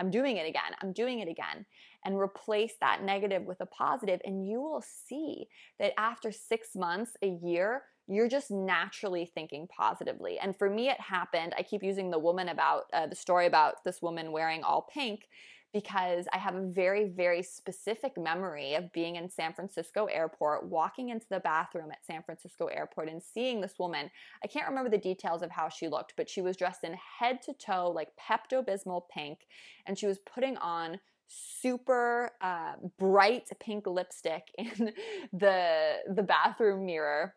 I'm 0.00 0.10
doing 0.10 0.38
it 0.38 0.48
again. 0.48 0.72
I'm 0.82 0.92
doing 0.92 1.20
it 1.20 1.28
again. 1.28 1.66
And 2.04 2.18
replace 2.18 2.74
that 2.80 3.02
negative 3.02 3.44
with 3.44 3.60
a 3.60 3.66
positive, 3.66 4.20
and 4.24 4.46
you 4.46 4.60
will 4.60 4.82
see 4.82 5.46
that 5.78 5.92
after 5.98 6.32
six 6.32 6.74
months, 6.74 7.12
a 7.22 7.28
year, 7.28 7.82
you're 8.06 8.28
just 8.28 8.50
naturally 8.50 9.30
thinking 9.34 9.66
positively. 9.66 10.38
And 10.38 10.56
for 10.56 10.68
me, 10.68 10.88
it 10.88 11.00
happened. 11.00 11.54
I 11.56 11.62
keep 11.62 11.82
using 11.82 12.10
the 12.10 12.18
woman 12.18 12.48
about 12.48 12.84
uh, 12.92 13.06
the 13.06 13.16
story 13.16 13.46
about 13.46 13.84
this 13.84 14.02
woman 14.02 14.32
wearing 14.32 14.62
all 14.62 14.88
pink 14.92 15.28
because 15.74 16.26
I 16.32 16.38
have 16.38 16.54
a 16.54 16.62
very, 16.62 17.08
very 17.08 17.42
specific 17.42 18.12
memory 18.16 18.74
of 18.74 18.92
being 18.92 19.16
in 19.16 19.28
San 19.28 19.52
Francisco 19.52 20.04
airport, 20.04 20.68
walking 20.68 21.08
into 21.08 21.26
the 21.28 21.40
bathroom 21.40 21.90
at 21.90 22.06
San 22.06 22.22
Francisco 22.22 22.66
airport 22.66 23.08
and 23.08 23.20
seeing 23.20 23.60
this 23.60 23.74
woman. 23.78 24.08
I 24.42 24.46
can't 24.46 24.68
remember 24.68 24.88
the 24.88 24.98
details 24.98 25.42
of 25.42 25.50
how 25.50 25.68
she 25.68 25.88
looked, 25.88 26.14
but 26.16 26.30
she 26.30 26.40
was 26.40 26.56
dressed 26.56 26.84
in 26.84 26.96
head 27.18 27.42
to 27.42 27.54
toe, 27.54 27.90
like 27.90 28.10
Pepto 28.16 28.64
Bismol 28.64 29.02
pink, 29.12 29.40
and 29.84 29.98
she 29.98 30.06
was 30.06 30.18
putting 30.20 30.56
on 30.58 31.00
super 31.26 32.30
uh, 32.40 32.74
bright 32.98 33.48
pink 33.58 33.86
lipstick 33.88 34.44
in 34.56 34.92
the 35.32 35.96
the 36.14 36.22
bathroom 36.22 36.86
mirror 36.86 37.34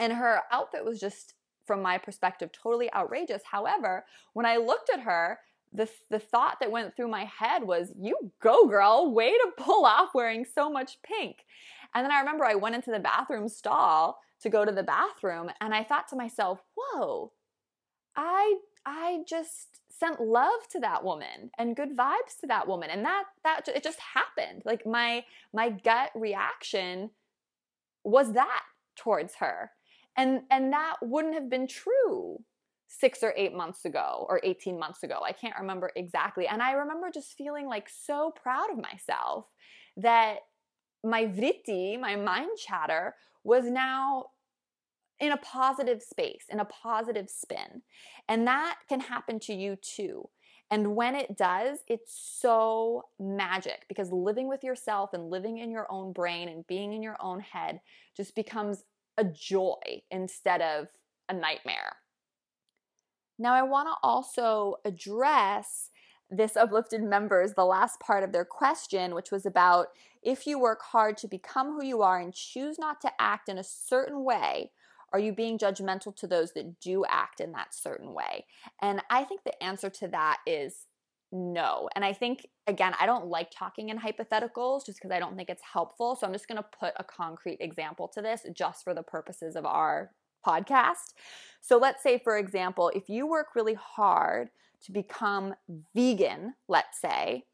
and 0.00 0.12
her 0.14 0.40
outfit 0.50 0.84
was 0.84 0.98
just 0.98 1.34
from 1.64 1.82
my 1.82 1.98
perspective 1.98 2.50
totally 2.50 2.92
outrageous. 2.92 3.42
However 3.50 4.04
when 4.32 4.46
i 4.46 4.56
looked 4.56 4.90
at 4.92 5.00
her 5.00 5.38
the, 5.72 5.88
the 6.10 6.18
thought 6.18 6.56
that 6.58 6.72
went 6.72 6.96
through 6.96 7.06
my 7.06 7.26
head 7.26 7.62
was 7.62 7.92
you 7.96 8.32
go 8.42 8.66
girl 8.66 9.14
way 9.14 9.30
to 9.30 9.52
pull 9.56 9.84
off 9.84 10.08
wearing 10.14 10.44
so 10.44 10.68
much 10.68 10.98
pink. 11.02 11.44
And 11.94 12.04
then 12.04 12.12
i 12.12 12.18
remember 12.18 12.44
i 12.44 12.54
went 12.54 12.74
into 12.74 12.90
the 12.90 12.98
bathroom 12.98 13.48
stall 13.48 14.18
to 14.42 14.48
go 14.48 14.64
to 14.64 14.72
the 14.72 14.82
bathroom 14.82 15.50
and 15.60 15.74
i 15.74 15.84
thought 15.84 16.08
to 16.08 16.16
myself 16.16 16.60
whoa 16.74 17.32
i 18.16 18.56
i 18.86 19.20
just 19.28 19.80
sent 20.00 20.20
love 20.20 20.66
to 20.70 20.80
that 20.80 21.04
woman 21.04 21.50
and 21.58 21.76
good 21.76 21.96
vibes 21.96 22.40
to 22.40 22.46
that 22.46 22.66
woman. 22.66 22.90
And 22.90 23.04
that 23.04 23.24
that 23.44 23.68
it 23.68 23.84
just 23.84 24.00
happened. 24.14 24.62
Like 24.64 24.86
my 24.86 25.24
my 25.52 25.68
gut 25.68 26.10
reaction 26.14 27.10
was 28.02 28.32
that 28.32 28.62
towards 28.96 29.36
her 29.36 29.70
and 30.16 30.42
and 30.50 30.72
that 30.72 30.96
wouldn't 31.02 31.34
have 31.34 31.50
been 31.50 31.66
true 31.66 32.42
6 32.88 33.22
or 33.22 33.32
8 33.36 33.54
months 33.54 33.84
ago 33.84 34.26
or 34.28 34.40
18 34.42 34.78
months 34.78 35.02
ago 35.02 35.20
i 35.24 35.32
can't 35.32 35.58
remember 35.58 35.90
exactly 35.96 36.46
and 36.46 36.62
i 36.62 36.72
remember 36.72 37.10
just 37.12 37.36
feeling 37.36 37.66
like 37.66 37.88
so 37.88 38.32
proud 38.42 38.70
of 38.70 38.78
myself 38.78 39.46
that 39.96 40.38
my 41.04 41.24
vritti 41.26 41.98
my 41.98 42.16
mind 42.16 42.50
chatter 42.58 43.14
was 43.44 43.64
now 43.64 44.26
in 45.20 45.32
a 45.32 45.36
positive 45.36 46.02
space, 46.02 46.46
in 46.48 46.60
a 46.60 46.64
positive 46.64 47.28
spin. 47.28 47.82
And 48.28 48.46
that 48.46 48.76
can 48.88 49.00
happen 49.00 49.38
to 49.40 49.54
you 49.54 49.76
too. 49.76 50.28
And 50.70 50.94
when 50.94 51.14
it 51.14 51.36
does, 51.36 51.80
it's 51.88 52.16
so 52.40 53.04
magic 53.18 53.84
because 53.88 54.12
living 54.12 54.48
with 54.48 54.64
yourself 54.64 55.10
and 55.12 55.28
living 55.28 55.58
in 55.58 55.70
your 55.70 55.86
own 55.90 56.12
brain 56.12 56.48
and 56.48 56.66
being 56.66 56.92
in 56.92 57.02
your 57.02 57.16
own 57.20 57.40
head 57.40 57.80
just 58.16 58.34
becomes 58.34 58.84
a 59.16 59.24
joy 59.24 60.02
instead 60.10 60.60
of 60.60 60.88
a 61.28 61.34
nightmare. 61.34 61.96
Now, 63.38 63.54
I 63.54 63.62
want 63.62 63.88
to 63.88 63.94
also 64.02 64.76
address 64.84 65.90
this 66.30 66.56
uplifted 66.56 67.02
members 67.02 67.54
the 67.54 67.64
last 67.64 67.98
part 67.98 68.22
of 68.22 68.30
their 68.30 68.44
question 68.44 69.16
which 69.16 69.32
was 69.32 69.44
about 69.44 69.88
if 70.22 70.46
you 70.46 70.60
work 70.60 70.80
hard 70.80 71.16
to 71.16 71.26
become 71.26 71.72
who 71.72 71.84
you 71.84 72.02
are 72.02 72.20
and 72.20 72.32
choose 72.32 72.78
not 72.78 73.00
to 73.00 73.10
act 73.18 73.48
in 73.48 73.58
a 73.58 73.64
certain 73.64 74.22
way 74.22 74.70
are 75.12 75.18
you 75.18 75.32
being 75.32 75.58
judgmental 75.58 76.14
to 76.16 76.26
those 76.26 76.52
that 76.52 76.80
do 76.80 77.04
act 77.08 77.40
in 77.40 77.52
that 77.52 77.74
certain 77.74 78.14
way? 78.14 78.46
And 78.80 79.02
I 79.10 79.24
think 79.24 79.42
the 79.42 79.62
answer 79.62 79.90
to 79.90 80.08
that 80.08 80.38
is 80.46 80.86
no. 81.32 81.88
And 81.94 82.04
I 82.04 82.12
think, 82.12 82.46
again, 82.66 82.94
I 83.00 83.06
don't 83.06 83.26
like 83.26 83.50
talking 83.50 83.88
in 83.88 83.98
hypotheticals 83.98 84.86
just 84.86 84.98
because 84.98 85.10
I 85.10 85.18
don't 85.18 85.36
think 85.36 85.48
it's 85.48 85.62
helpful. 85.72 86.16
So 86.16 86.26
I'm 86.26 86.32
just 86.32 86.48
going 86.48 86.56
to 86.56 86.78
put 86.78 86.92
a 86.96 87.04
concrete 87.04 87.58
example 87.60 88.08
to 88.14 88.22
this 88.22 88.44
just 88.52 88.84
for 88.84 88.94
the 88.94 89.02
purposes 89.02 89.56
of 89.56 89.64
our 89.64 90.10
podcast. 90.46 91.14
So 91.60 91.78
let's 91.78 92.02
say, 92.02 92.18
for 92.22 92.36
example, 92.36 92.90
if 92.94 93.08
you 93.08 93.26
work 93.26 93.48
really 93.54 93.74
hard 93.74 94.50
to 94.82 94.92
become 94.92 95.54
vegan, 95.94 96.54
let's 96.68 97.00
say, 97.00 97.44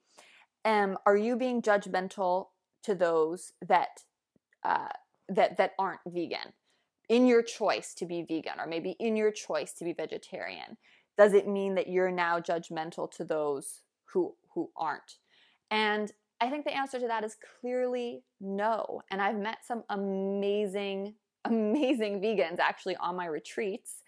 um, 0.64 0.96
are 1.06 1.16
you 1.16 1.36
being 1.36 1.62
judgmental 1.62 2.46
to 2.84 2.94
those 2.94 3.52
that 3.66 4.02
uh, 4.64 4.88
that 5.28 5.56
that 5.58 5.72
aren't 5.78 6.00
vegan? 6.06 6.52
in 7.08 7.26
your 7.26 7.42
choice 7.42 7.94
to 7.94 8.04
be 8.04 8.22
vegan 8.22 8.58
or 8.58 8.66
maybe 8.66 8.96
in 8.98 9.16
your 9.16 9.30
choice 9.30 9.72
to 9.72 9.84
be 9.84 9.92
vegetarian 9.92 10.76
does 11.16 11.32
it 11.32 11.48
mean 11.48 11.74
that 11.74 11.88
you're 11.88 12.10
now 12.10 12.40
judgmental 12.40 13.10
to 13.10 13.24
those 13.24 13.82
who 14.12 14.34
who 14.54 14.70
aren't 14.76 15.16
and 15.70 16.12
i 16.40 16.48
think 16.48 16.64
the 16.64 16.76
answer 16.76 16.98
to 16.98 17.06
that 17.06 17.24
is 17.24 17.36
clearly 17.60 18.22
no 18.40 19.02
and 19.10 19.20
i've 19.20 19.38
met 19.38 19.58
some 19.66 19.82
amazing 19.90 21.14
amazing 21.44 22.20
vegans 22.20 22.58
actually 22.58 22.96
on 22.96 23.16
my 23.16 23.26
retreats 23.26 24.02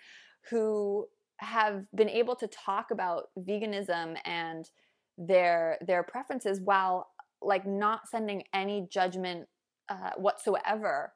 who 0.51 1.07
have 1.39 1.85
been 1.95 2.09
able 2.09 2.35
to 2.35 2.49
talk 2.49 2.91
about 2.91 3.29
veganism 3.39 4.17
and 4.25 4.71
their 5.17 5.79
their 5.87 6.03
preferences 6.03 6.61
while 6.61 7.09
like 7.41 7.65
not 7.65 8.09
sending 8.09 8.43
any 8.53 8.89
judgment 8.91 9.47
uh, 9.89 10.11
whatsoever 10.17 11.13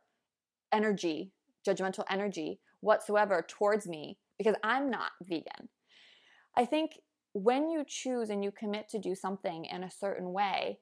energy 0.72 1.33
judgmental 1.66 2.05
energy 2.09 2.61
whatsoever 2.81 3.44
towards 3.48 3.87
me 3.87 4.18
because 4.38 4.57
I'm 4.62 4.90
not 4.90 5.12
vegan. 5.22 5.68
I 6.57 6.65
think 6.65 6.99
when 7.33 7.71
you 7.71 7.85
choose 7.87 8.31
and 8.31 8.45
you 8.45 8.51
commit 8.51 8.88
to 8.91 8.99
do 8.99 9.15
something 9.15 9.65
in 9.65 9.85
a 9.85 9.91
certain 9.91 10.33
way, 10.33 10.79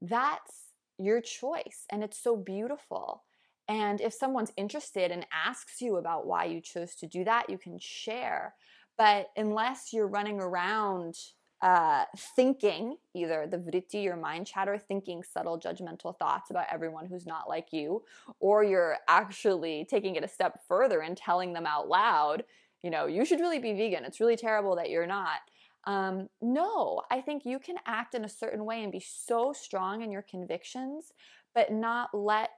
that's 0.00 0.68
your 0.98 1.20
choice 1.20 1.84
and 1.90 2.02
it's 2.02 2.22
so 2.22 2.36
beautiful. 2.36 3.24
And 3.68 4.00
if 4.00 4.14
someone's 4.14 4.52
interested 4.56 5.10
and 5.10 5.26
asks 5.32 5.80
you 5.80 5.96
about 5.96 6.26
why 6.26 6.44
you 6.44 6.60
chose 6.60 6.94
to 6.96 7.06
do 7.06 7.24
that, 7.24 7.50
you 7.50 7.58
can 7.58 7.78
share. 7.78 8.54
But 8.96 9.30
unless 9.36 9.92
you're 9.92 10.08
running 10.08 10.40
around 10.40 11.16
uh, 11.60 12.04
thinking 12.36 12.96
either 13.14 13.46
the 13.46 13.58
vritti, 13.58 14.02
your 14.04 14.16
mind 14.16 14.46
chatter, 14.46 14.78
thinking 14.78 15.22
subtle 15.22 15.58
judgmental 15.58 16.16
thoughts 16.16 16.50
about 16.50 16.66
everyone 16.72 17.06
who's 17.06 17.26
not 17.26 17.48
like 17.48 17.72
you, 17.72 18.02
or 18.38 18.62
you're 18.62 18.96
actually 19.08 19.86
taking 19.90 20.14
it 20.14 20.24
a 20.24 20.28
step 20.28 20.60
further 20.68 21.00
and 21.00 21.16
telling 21.16 21.52
them 21.52 21.66
out 21.66 21.88
loud, 21.88 22.44
you 22.82 22.90
know, 22.90 23.06
you 23.06 23.24
should 23.24 23.40
really 23.40 23.58
be 23.58 23.72
vegan. 23.72 24.04
It's 24.04 24.20
really 24.20 24.36
terrible 24.36 24.76
that 24.76 24.90
you're 24.90 25.06
not. 25.06 25.40
Um, 25.84 26.28
no, 26.42 27.02
I 27.10 27.20
think 27.20 27.44
you 27.44 27.58
can 27.58 27.76
act 27.86 28.14
in 28.14 28.24
a 28.24 28.28
certain 28.28 28.64
way 28.64 28.82
and 28.82 28.92
be 28.92 29.00
so 29.00 29.52
strong 29.52 30.02
in 30.02 30.10
your 30.10 30.22
convictions, 30.22 31.12
but 31.54 31.72
not 31.72 32.10
let 32.12 32.50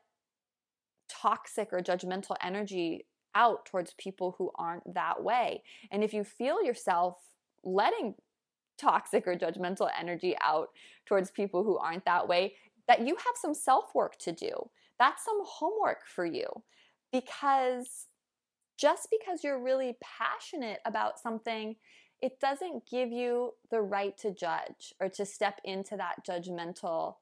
toxic 1.09 1.73
or 1.73 1.81
judgmental 1.81 2.37
energy 2.43 3.07
out 3.35 3.65
towards 3.67 3.95
people 3.99 4.35
who 4.37 4.51
aren't 4.57 4.95
that 4.95 5.23
way. 5.23 5.63
And 5.91 6.03
if 6.03 6.13
you 6.13 6.25
feel 6.25 6.63
yourself 6.65 7.19
letting 7.63 8.15
toxic 8.79 9.27
or 9.27 9.37
judgmental 9.37 9.91
energy 9.99 10.35
out 10.43 10.71
towards 11.07 11.31
people 11.31 11.63
who 11.63 11.77
aren't 11.79 12.05
that 12.07 12.27
way, 12.27 12.55
that 12.89 13.07
you 13.07 13.15
have 13.15 13.37
some 13.41 13.55
self 13.55 13.95
work 13.95 14.19
to 14.19 14.33
do. 14.33 14.51
That's 14.99 15.25
some 15.25 15.41
homework 15.45 16.07
for 16.07 16.25
you 16.25 16.47
because 17.13 18.07
just 18.81 19.09
because 19.11 19.45
you're 19.45 19.63
really 19.63 19.97
passionate 20.01 20.79
about 20.87 21.21
something, 21.21 21.77
it 22.23 22.41
doesn't 22.41 22.89
give 22.91 23.13
you 23.13 23.53
the 23.71 23.81
right 23.81 24.17
to 24.19 24.33
judge 24.33 24.95
or 25.01 25.09
to 25.11 25.27
step 25.27 25.61
into 25.65 25.97
that 25.97 26.25
judgmental 26.27 27.17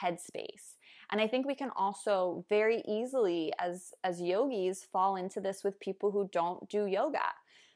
headspace. 0.00 0.74
And 1.10 1.20
I 1.20 1.26
think 1.26 1.46
we 1.46 1.56
can 1.56 1.70
also 1.74 2.44
very 2.48 2.82
easily 2.86 3.52
as 3.58 3.92
as 4.04 4.20
yogis 4.20 4.84
fall 4.92 5.16
into 5.16 5.40
this 5.40 5.64
with 5.64 5.80
people 5.80 6.12
who 6.12 6.28
don't 6.32 6.68
do 6.68 6.86
yoga 6.86 7.18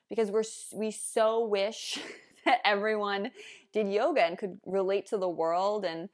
because 0.09 0.31
we're 0.31 0.45
we 0.73 0.93
so 0.93 1.45
wish 1.45 1.99
that 2.45 2.61
everyone 2.65 3.33
did 3.73 3.89
yoga 3.89 4.23
and 4.23 4.39
could 4.39 4.61
relate 4.65 5.07
to 5.07 5.19
the 5.19 5.29
world 5.29 5.85
and 5.85 6.09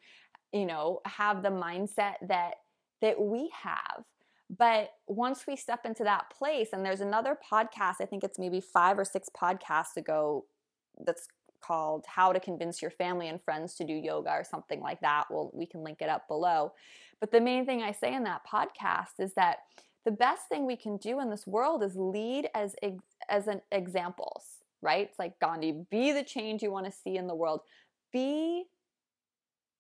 you 0.53 0.65
know 0.65 1.01
have 1.05 1.43
the 1.43 1.51
mindset 1.51 2.15
that 2.27 2.55
that 3.03 3.21
we 3.21 3.51
have 3.63 4.05
but 4.59 4.91
once 5.07 5.47
we 5.47 5.55
step 5.57 5.87
into 5.87 6.03
that 6.03 6.29
place 6.31 6.71
and 6.73 6.85
there's 6.85 7.01
another 7.01 7.37
podcast 7.51 7.97
i 8.01 8.05
think 8.05 8.25
it's 8.25 8.39
maybe 8.39 8.61
5 8.61 8.99
or 8.99 9.05
6 9.05 9.29
podcasts 9.41 9.97
ago 9.97 10.45
that's 11.05 11.29
called 11.63 12.05
how 12.07 12.33
to 12.33 12.41
convince 12.41 12.81
your 12.81 12.91
family 12.91 13.29
and 13.29 13.43
friends 13.43 13.75
to 13.75 13.85
do 13.85 13.93
yoga 13.93 14.31
or 14.31 14.45
something 14.45 14.81
like 14.81 14.99
that. 15.03 15.25
Well 15.31 15.51
we 15.53 15.67
can 15.67 15.85
link 15.85 16.01
it 16.01 16.09
up 16.09 16.27
below. 16.27 16.73
But 17.21 17.33
the 17.33 17.41
main 17.41 17.67
thing 17.67 17.83
i 17.83 17.93
say 17.93 18.15
in 18.15 18.25
that 18.25 18.41
podcast 18.51 19.19
is 19.19 19.35
that 19.35 19.59
the 20.07 20.11
best 20.11 20.49
thing 20.49 20.67
we 20.67 20.77
can 20.77 20.97
do 20.97 21.21
in 21.21 21.29
this 21.29 21.47
world 21.47 21.83
is 21.83 21.97
lead 21.97 22.49
as 22.55 22.75
as 23.29 23.47
an 23.47 23.61
examples 23.71 24.61
right? 24.83 25.09
It's 25.09 25.19
like 25.19 25.39
Gandhi 25.41 25.85
be 25.91 26.13
the 26.13 26.25
change 26.25 26.63
you 26.63 26.71
want 26.71 26.87
to 26.87 26.93
see 26.93 27.17
in 27.17 27.27
the 27.27 27.35
world, 27.35 27.61
be 28.13 28.65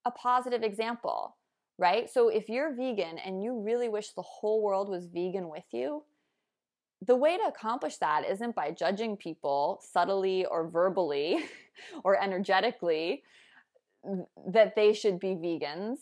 a 0.04 0.10
positive 0.10 0.62
example, 0.62 1.36
right? 1.80 2.10
So 2.10 2.28
if 2.28 2.50
you're 2.50 2.74
vegan 2.74 3.18
and 3.18 3.42
you 3.42 3.58
really 3.58 3.88
wish 3.88 4.10
the 4.10 4.22
whole 4.22 4.62
world 4.62 4.90
was 4.90 5.06
vegan 5.06 5.48
with 5.48 5.64
you, 5.72 6.04
the 7.06 7.16
way 7.16 7.38
to 7.38 7.44
accomplish 7.44 7.96
that 7.96 8.28
isn't 8.30 8.54
by 8.54 8.70
judging 8.70 9.16
people 9.16 9.80
subtly 9.82 10.44
or 10.44 10.68
verbally 10.68 11.42
or 12.04 12.22
energetically 12.22 13.22
mm, 14.06 14.26
that 14.46 14.76
they 14.76 14.92
should 14.92 15.18
be 15.18 15.28
vegans, 15.28 15.96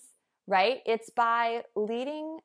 right? 0.48 0.80
It's 0.84 1.10
by 1.10 1.62
leading 1.76 2.38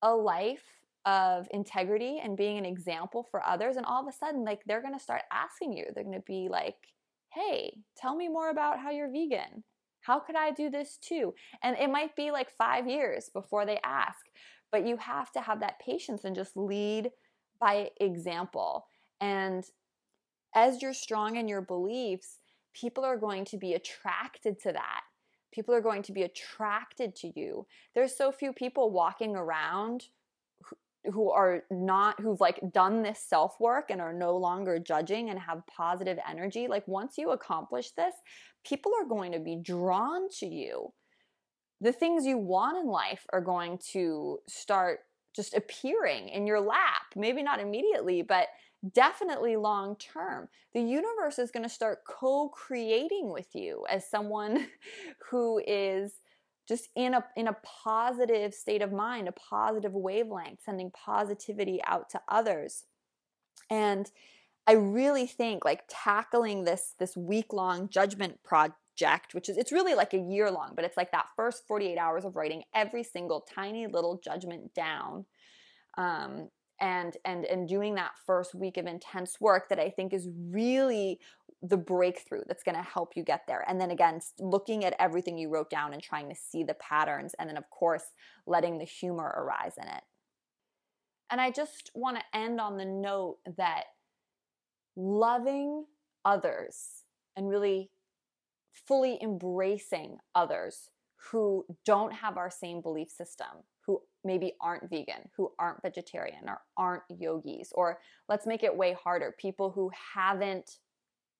a 0.00 0.14
life 0.14 0.64
of 1.04 1.46
integrity 1.50 2.20
and 2.24 2.38
being 2.38 2.56
an 2.56 2.64
example 2.64 3.26
for 3.30 3.44
others 3.44 3.76
and 3.76 3.84
all 3.84 4.02
of 4.02 4.08
a 4.08 4.16
sudden 4.16 4.44
like 4.44 4.60
they're 4.66 4.82
going 4.82 4.94
to 4.96 5.00
start 5.00 5.22
asking 5.32 5.72
you 5.72 5.84
they're 5.94 6.04
going 6.04 6.14
to 6.14 6.24
be 6.26 6.48
like 6.50 6.74
hey 7.32 7.72
tell 7.96 8.14
me 8.14 8.28
more 8.28 8.50
about 8.50 8.78
how 8.78 8.90
you're 8.90 9.10
vegan 9.10 9.62
How 10.08 10.18
could 10.18 10.36
I 10.36 10.52
do 10.52 10.70
this 10.70 10.96
too? 10.96 11.34
And 11.62 11.76
it 11.76 11.90
might 11.90 12.16
be 12.16 12.30
like 12.30 12.48
five 12.50 12.88
years 12.88 13.28
before 13.28 13.66
they 13.66 13.78
ask, 13.84 14.16
but 14.72 14.86
you 14.86 14.96
have 14.96 15.30
to 15.32 15.40
have 15.42 15.60
that 15.60 15.78
patience 15.84 16.24
and 16.24 16.34
just 16.34 16.56
lead 16.56 17.10
by 17.60 17.90
example. 18.00 18.86
And 19.20 19.62
as 20.54 20.80
you're 20.80 20.94
strong 20.94 21.36
in 21.36 21.46
your 21.46 21.60
beliefs, 21.60 22.38
people 22.72 23.04
are 23.04 23.18
going 23.18 23.44
to 23.44 23.58
be 23.58 23.74
attracted 23.74 24.58
to 24.60 24.72
that. 24.72 25.02
People 25.52 25.74
are 25.74 25.82
going 25.82 26.02
to 26.04 26.12
be 26.12 26.22
attracted 26.22 27.14
to 27.16 27.30
you. 27.38 27.66
There's 27.94 28.16
so 28.16 28.32
few 28.32 28.54
people 28.54 28.90
walking 28.90 29.36
around 29.36 30.06
who 31.12 31.30
are 31.30 31.62
not 31.70 32.20
who've 32.20 32.40
like 32.40 32.60
done 32.72 33.02
this 33.02 33.20
self 33.20 33.58
work 33.60 33.90
and 33.90 34.00
are 34.00 34.12
no 34.12 34.36
longer 34.36 34.78
judging 34.78 35.30
and 35.30 35.38
have 35.38 35.66
positive 35.66 36.18
energy 36.28 36.68
like 36.68 36.86
once 36.86 37.16
you 37.18 37.30
accomplish 37.30 37.90
this 37.92 38.14
people 38.66 38.92
are 39.00 39.08
going 39.08 39.32
to 39.32 39.38
be 39.38 39.56
drawn 39.56 40.28
to 40.40 40.46
you. 40.46 40.92
The 41.80 41.92
things 41.92 42.26
you 42.26 42.38
want 42.38 42.76
in 42.76 42.86
life 42.86 43.24
are 43.32 43.40
going 43.40 43.78
to 43.92 44.38
start 44.48 45.00
just 45.34 45.54
appearing 45.54 46.28
in 46.30 46.46
your 46.46 46.60
lap 46.60 47.14
maybe 47.14 47.42
not 47.42 47.60
immediately 47.60 48.22
but 48.22 48.48
definitely 48.92 49.56
long 49.56 49.94
term 49.96 50.48
the 50.72 50.80
universe 50.80 51.38
is 51.38 51.50
going 51.50 51.62
to 51.62 51.68
start 51.68 51.98
co-creating 52.08 53.30
with 53.30 53.46
you 53.54 53.84
as 53.88 54.08
someone 54.08 54.66
who 55.30 55.60
is 55.64 56.14
just 56.68 56.88
in 56.94 57.14
a 57.14 57.24
in 57.34 57.48
a 57.48 57.56
positive 57.64 58.52
state 58.52 58.82
of 58.82 58.92
mind, 58.92 59.26
a 59.26 59.32
positive 59.32 59.94
wavelength, 59.94 60.60
sending 60.62 60.90
positivity 60.90 61.80
out 61.84 62.10
to 62.10 62.20
others. 62.28 62.84
And 63.70 64.10
I 64.66 64.72
really 64.72 65.26
think 65.26 65.64
like 65.64 65.84
tackling 65.88 66.64
this 66.64 66.94
this 66.98 67.16
week 67.16 67.52
long 67.52 67.88
judgment 67.88 68.42
project, 68.44 69.32
which 69.32 69.48
is 69.48 69.56
it's 69.56 69.72
really 69.72 69.94
like 69.94 70.12
a 70.12 70.18
year 70.18 70.50
long, 70.50 70.72
but 70.76 70.84
it's 70.84 70.96
like 70.96 71.10
that 71.12 71.28
first 71.34 71.66
48 71.66 71.96
hours 71.96 72.24
of 72.26 72.36
writing 72.36 72.64
every 72.74 73.02
single 73.02 73.40
tiny 73.40 73.86
little 73.86 74.20
judgment 74.22 74.74
down. 74.74 75.24
Um, 75.96 76.50
and 76.80 77.16
and 77.24 77.44
and 77.46 77.68
doing 77.68 77.94
that 77.96 78.12
first 78.24 78.54
week 78.54 78.76
of 78.76 78.86
intense 78.86 79.40
work 79.40 79.68
that 79.68 79.80
I 79.80 79.90
think 79.90 80.12
is 80.12 80.28
really 80.50 81.18
the 81.62 81.76
breakthrough 81.76 82.42
that's 82.46 82.62
going 82.62 82.76
to 82.76 82.82
help 82.82 83.16
you 83.16 83.24
get 83.24 83.42
there. 83.48 83.64
And 83.68 83.80
then 83.80 83.90
again, 83.90 84.20
looking 84.38 84.84
at 84.84 84.94
everything 84.98 85.36
you 85.38 85.48
wrote 85.48 85.70
down 85.70 85.92
and 85.92 86.02
trying 86.02 86.28
to 86.28 86.34
see 86.34 86.62
the 86.62 86.74
patterns. 86.74 87.34
And 87.38 87.48
then, 87.48 87.56
of 87.56 87.68
course, 87.70 88.04
letting 88.46 88.78
the 88.78 88.84
humor 88.84 89.34
arise 89.36 89.74
in 89.76 89.88
it. 89.88 90.02
And 91.30 91.40
I 91.40 91.50
just 91.50 91.90
want 91.94 92.16
to 92.16 92.38
end 92.38 92.60
on 92.60 92.76
the 92.76 92.84
note 92.84 93.38
that 93.56 93.84
loving 94.96 95.84
others 96.24 97.04
and 97.36 97.48
really 97.48 97.90
fully 98.72 99.18
embracing 99.22 100.18
others 100.34 100.90
who 101.30 101.64
don't 101.84 102.12
have 102.12 102.36
our 102.36 102.50
same 102.50 102.80
belief 102.80 103.10
system, 103.10 103.48
who 103.84 104.00
maybe 104.24 104.52
aren't 104.60 104.88
vegan, 104.88 105.28
who 105.36 105.50
aren't 105.58 105.82
vegetarian, 105.82 106.48
or 106.48 106.60
aren't 106.76 107.02
yogis, 107.10 107.72
or 107.74 107.98
let's 108.28 108.46
make 108.46 108.62
it 108.62 108.76
way 108.76 108.92
harder 108.94 109.34
people 109.38 109.70
who 109.70 109.90
haven't 110.14 110.78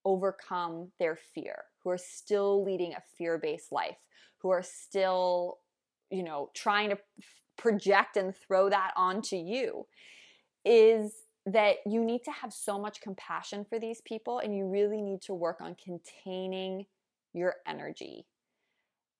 overcome 0.05 0.91
their 0.99 1.17
fear, 1.33 1.63
who 1.83 1.89
are 1.89 1.97
still 1.97 2.63
leading 2.63 2.93
a 2.93 3.03
fear 3.17 3.37
based 3.37 3.71
life, 3.71 3.97
who 4.41 4.49
are 4.49 4.63
still, 4.63 5.59
you 6.09 6.23
know, 6.23 6.49
trying 6.53 6.89
to 6.89 6.97
project 7.57 8.17
and 8.17 8.33
throw 8.35 8.69
that 8.69 8.91
onto 8.95 9.35
you, 9.35 9.85
is 10.65 11.13
that 11.45 11.77
you 11.85 12.03
need 12.03 12.23
to 12.23 12.31
have 12.31 12.53
so 12.53 12.79
much 12.79 13.01
compassion 13.01 13.65
for 13.67 13.79
these 13.79 14.01
people 14.01 14.39
and 14.39 14.55
you 14.55 14.67
really 14.67 15.01
need 15.01 15.21
to 15.21 15.33
work 15.33 15.61
on 15.61 15.75
containing 15.83 16.85
your 17.33 17.55
energy 17.67 18.25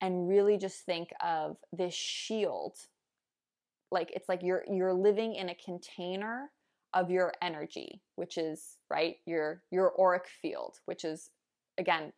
and 0.01 0.27
really 0.27 0.57
just 0.57 0.85
think 0.85 1.09
of 1.23 1.57
this 1.71 1.93
shield. 1.93 2.75
Like 3.91 4.11
it's 4.13 4.29
like 4.29 4.41
you're 4.43 4.63
you're 4.69 4.93
living 4.93 5.35
in 5.35 5.49
a 5.49 5.55
container 5.55 6.51
of 6.93 7.09
your 7.11 7.33
energy, 7.41 8.01
which 8.15 8.37
is 8.37 8.77
right 8.89 9.17
your 9.25 9.63
your 9.71 9.93
auric 9.99 10.27
field, 10.41 10.77
which 10.85 11.05
is 11.05 11.29
again 11.77 12.13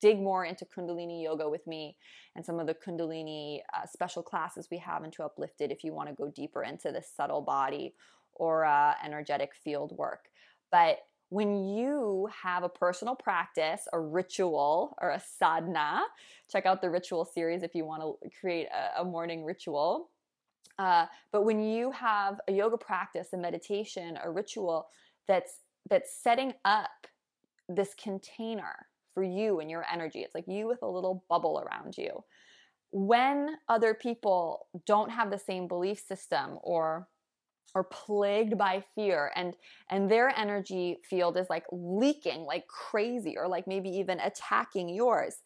dig 0.00 0.20
more 0.20 0.44
into 0.44 0.64
kundalini 0.64 1.22
yoga 1.22 1.48
with 1.48 1.66
me 1.66 1.96
and 2.34 2.44
some 2.44 2.58
of 2.58 2.66
the 2.66 2.74
kundalini 2.74 3.60
uh, 3.76 3.86
special 3.86 4.22
classes 4.22 4.68
we 4.70 4.78
have 4.78 5.04
into 5.04 5.22
uplifted 5.22 5.70
if 5.70 5.84
you 5.84 5.92
want 5.92 6.08
to 6.08 6.14
go 6.14 6.30
deeper 6.30 6.62
into 6.62 6.90
the 6.90 7.02
subtle 7.02 7.42
body 7.42 7.94
uh, 8.64 8.94
energetic 9.04 9.52
field 9.62 9.92
work. 9.96 10.30
But 10.72 10.98
when 11.28 11.64
you 11.64 12.28
have 12.42 12.62
a 12.62 12.68
personal 12.68 13.14
practice 13.14 13.88
a 13.92 13.98
ritual 13.98 14.96
or 15.00 15.10
a 15.10 15.20
sadhana 15.20 16.02
check 16.50 16.66
out 16.66 16.80
the 16.80 16.90
ritual 16.90 17.24
series 17.24 17.62
if 17.62 17.74
you 17.74 17.84
want 17.84 18.02
to 18.02 18.30
create 18.40 18.66
a, 18.66 19.00
a 19.00 19.04
morning 19.04 19.44
ritual 19.44 20.10
uh, 20.78 21.06
but 21.32 21.44
when 21.44 21.60
you 21.60 21.90
have 21.92 22.40
a 22.48 22.52
yoga 22.52 22.76
practice, 22.76 23.28
a 23.32 23.36
meditation, 23.36 24.18
a 24.22 24.30
ritual 24.30 24.88
that's 25.28 25.60
that's 25.88 26.16
setting 26.22 26.54
up 26.64 27.06
this 27.68 27.94
container 27.94 28.86
for 29.12 29.22
you 29.22 29.60
and 29.60 29.70
your 29.70 29.84
energy, 29.92 30.20
it's 30.20 30.34
like 30.34 30.48
you 30.48 30.66
with 30.66 30.82
a 30.82 30.88
little 30.88 31.24
bubble 31.28 31.62
around 31.64 31.96
you. 31.96 32.24
When 32.90 33.56
other 33.68 33.94
people 33.94 34.66
don't 34.86 35.10
have 35.10 35.30
the 35.30 35.38
same 35.38 35.68
belief 35.68 35.98
system 35.98 36.58
or 36.62 37.08
are 37.74 37.84
plagued 37.84 38.56
by 38.56 38.84
fear 38.94 39.32
and 39.34 39.54
and 39.90 40.10
their 40.10 40.28
energy 40.28 40.98
field 41.08 41.36
is 41.36 41.48
like 41.50 41.64
leaking 41.72 42.42
like 42.44 42.66
crazy 42.68 43.36
or 43.36 43.48
like 43.48 43.66
maybe 43.66 43.88
even 43.88 44.20
attacking 44.20 44.88
yours 44.88 45.36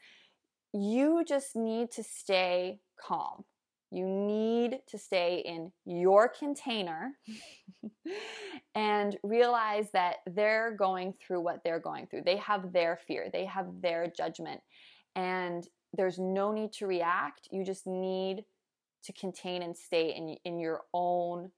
you 0.74 1.24
just 1.26 1.56
need 1.56 1.90
to 1.90 2.02
stay 2.02 2.80
calm 3.00 3.44
you 3.90 4.06
need 4.06 4.80
to 4.88 4.98
stay 4.98 5.42
in 5.44 5.72
your 5.86 6.28
container 6.28 7.12
and 8.74 9.16
realize 9.22 9.90
that 9.92 10.16
they're 10.26 10.72
going 10.76 11.14
through 11.14 11.40
what 11.40 11.60
they're 11.64 11.80
going 11.80 12.06
through. 12.06 12.22
They 12.24 12.36
have 12.36 12.72
their 12.72 12.98
fear, 13.06 13.28
they 13.32 13.46
have 13.46 13.66
their 13.80 14.12
judgment, 14.14 14.60
and 15.16 15.66
there's 15.94 16.18
no 16.18 16.52
need 16.52 16.72
to 16.74 16.86
react. 16.86 17.48
You 17.50 17.64
just 17.64 17.86
need 17.86 18.44
to 19.04 19.12
contain 19.14 19.62
and 19.62 19.76
stay 19.76 20.14
in, 20.14 20.36
in 20.44 20.58
your 20.58 20.82
own 20.92 21.50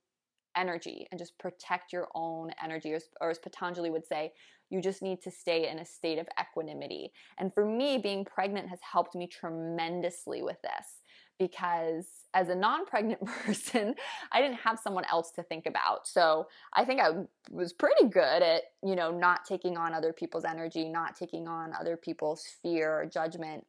energy 0.55 1.07
and 1.11 1.19
just 1.19 1.37
protect 1.37 1.91
your 1.91 2.07
own 2.15 2.51
energy. 2.63 2.93
Or, 2.93 2.99
or 3.19 3.29
as 3.29 3.39
Patanjali 3.39 3.89
would 3.89 4.05
say, 4.05 4.31
you 4.69 4.81
just 4.81 5.01
need 5.01 5.21
to 5.23 5.31
stay 5.31 5.69
in 5.69 5.79
a 5.79 5.85
state 5.85 6.17
of 6.17 6.27
equanimity. 6.39 7.11
And 7.37 7.53
for 7.53 7.65
me, 7.65 7.97
being 7.97 8.23
pregnant 8.23 8.69
has 8.69 8.79
helped 8.89 9.15
me 9.15 9.27
tremendously 9.27 10.41
with 10.41 10.61
this 10.61 11.01
because 11.41 12.05
as 12.35 12.49
a 12.49 12.55
non-pregnant 12.55 13.25
person 13.25 13.95
i 14.31 14.39
didn't 14.39 14.59
have 14.59 14.77
someone 14.77 15.03
else 15.11 15.31
to 15.31 15.41
think 15.41 15.65
about. 15.65 16.07
So 16.07 16.47
i 16.73 16.85
think 16.85 17.01
i 17.01 17.09
was 17.49 17.73
pretty 17.73 18.07
good 18.07 18.43
at 18.43 18.61
you 18.83 18.95
know 18.95 19.09
not 19.11 19.43
taking 19.43 19.75
on 19.75 19.93
other 19.93 20.13
people's 20.13 20.45
energy 20.45 20.87
not 20.87 21.15
taking 21.15 21.47
on 21.47 21.73
other 21.73 21.97
people's 21.97 22.45
fear 22.61 23.01
or 23.01 23.05
judgment. 23.07 23.65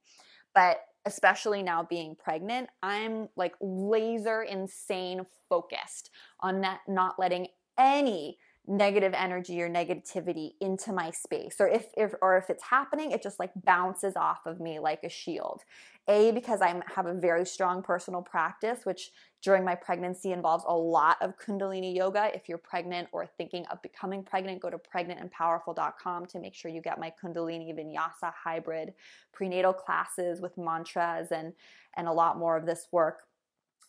But 0.54 0.80
especially 1.06 1.62
now 1.62 1.82
being 1.82 2.14
pregnant 2.14 2.68
i'm 2.82 3.28
like 3.36 3.54
laser 3.60 4.42
insane 4.42 5.26
focused 5.48 6.10
on 6.40 6.60
that 6.60 6.80
not 6.86 7.18
letting 7.18 7.48
any 7.78 8.38
negative 8.66 9.12
energy 9.12 9.60
or 9.60 9.68
negativity 9.68 10.52
into 10.60 10.92
my 10.92 11.10
space. 11.10 11.56
Or 11.58 11.66
if, 11.66 11.86
if 11.96 12.14
or 12.22 12.36
if 12.38 12.48
it's 12.48 12.62
happening 12.62 13.10
it 13.10 13.22
just 13.22 13.40
like 13.40 13.50
bounces 13.64 14.14
off 14.14 14.46
of 14.46 14.60
me 14.60 14.78
like 14.78 15.00
a 15.02 15.08
shield. 15.08 15.62
A 16.08 16.30
because 16.30 16.60
i 16.60 16.80
have 16.94 17.06
a 17.06 17.14
very 17.14 17.44
strong 17.44 17.82
personal 17.82 18.22
practice 18.22 18.80
which 18.84 19.10
during 19.40 19.64
my 19.64 19.74
pregnancy 19.74 20.32
involves 20.32 20.64
a 20.68 20.76
lot 20.76 21.16
of 21.20 21.36
kundalini 21.38 21.94
yoga. 21.94 22.30
If 22.32 22.48
you're 22.48 22.58
pregnant 22.58 23.08
or 23.10 23.26
thinking 23.26 23.66
of 23.66 23.82
becoming 23.82 24.22
pregnant 24.22 24.60
go 24.60 24.70
to 24.70 24.78
pregnantandpowerful.com 24.78 26.26
to 26.26 26.38
make 26.38 26.54
sure 26.54 26.70
you 26.70 26.80
get 26.80 27.00
my 27.00 27.12
kundalini 27.22 27.76
vinyasa 27.76 28.32
hybrid 28.44 28.94
prenatal 29.32 29.72
classes 29.72 30.40
with 30.40 30.56
mantras 30.56 31.32
and 31.32 31.52
and 31.96 32.06
a 32.06 32.12
lot 32.12 32.38
more 32.38 32.56
of 32.56 32.64
this 32.64 32.86
work. 32.92 33.24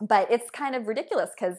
But 0.01 0.31
it's 0.31 0.49
kind 0.49 0.75
of 0.75 0.87
ridiculous 0.87 1.29
because 1.37 1.57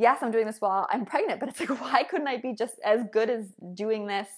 yes, 0.00 0.18
I'm 0.22 0.30
doing 0.30 0.46
this 0.46 0.60
while 0.60 0.86
I'm 0.90 1.04
pregnant, 1.04 1.40
but 1.40 1.48
it's 1.48 1.60
like, 1.60 1.80
why 1.80 2.02
couldn't 2.04 2.28
I 2.28 2.38
be 2.38 2.54
just 2.54 2.74
as 2.84 3.00
good 3.12 3.30
as 3.30 3.46
doing 3.74 4.06
this? 4.06 4.28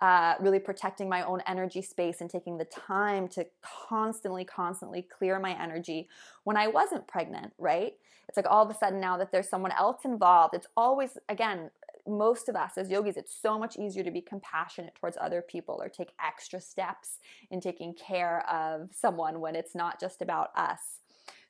Uh, 0.00 0.34
really 0.38 0.60
protecting 0.60 1.08
my 1.08 1.22
own 1.22 1.42
energy 1.48 1.82
space 1.82 2.20
and 2.20 2.30
taking 2.30 2.56
the 2.56 2.64
time 2.66 3.26
to 3.26 3.44
constantly, 3.62 4.44
constantly 4.44 5.02
clear 5.02 5.40
my 5.40 5.60
energy 5.60 6.08
when 6.44 6.56
I 6.56 6.68
wasn't 6.68 7.08
pregnant, 7.08 7.52
right? 7.58 7.94
It's 8.28 8.36
like 8.36 8.46
all 8.48 8.62
of 8.62 8.70
a 8.70 8.78
sudden 8.78 9.00
now 9.00 9.16
that 9.16 9.32
there's 9.32 9.48
someone 9.48 9.72
else 9.72 10.04
involved, 10.04 10.54
it's 10.54 10.68
always, 10.76 11.18
again, 11.28 11.70
most 12.06 12.48
of 12.48 12.54
us 12.54 12.78
as 12.78 12.90
yogis, 12.90 13.16
it's 13.16 13.34
so 13.34 13.58
much 13.58 13.76
easier 13.76 14.04
to 14.04 14.10
be 14.12 14.20
compassionate 14.20 14.94
towards 14.94 15.16
other 15.20 15.42
people 15.42 15.80
or 15.82 15.88
take 15.88 16.12
extra 16.24 16.60
steps 16.60 17.18
in 17.50 17.60
taking 17.60 17.92
care 17.94 18.48
of 18.48 18.90
someone 18.92 19.40
when 19.40 19.56
it's 19.56 19.74
not 19.74 19.98
just 19.98 20.22
about 20.22 20.50
us. 20.56 21.00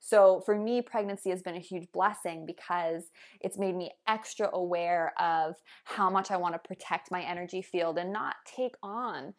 So 0.00 0.40
for 0.46 0.56
me, 0.56 0.80
pregnancy 0.80 1.30
has 1.30 1.42
been 1.42 1.56
a 1.56 1.60
huge 1.60 1.86
blessing 1.92 2.46
because 2.46 3.04
it's 3.40 3.58
made 3.58 3.76
me 3.76 3.90
extra 4.06 4.48
aware 4.52 5.12
of 5.20 5.56
how 5.84 6.08
much 6.08 6.30
I 6.30 6.36
want 6.36 6.54
to 6.54 6.58
protect 6.58 7.10
my 7.10 7.22
energy 7.22 7.62
field 7.62 7.98
and 7.98 8.12
not 8.12 8.36
take 8.46 8.74
on 8.82 9.34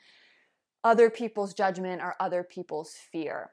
other 0.83 1.09
people's 1.09 1.53
judgment 1.53 2.01
or 2.01 2.15
other 2.19 2.43
people's 2.43 2.93
fear. 3.11 3.51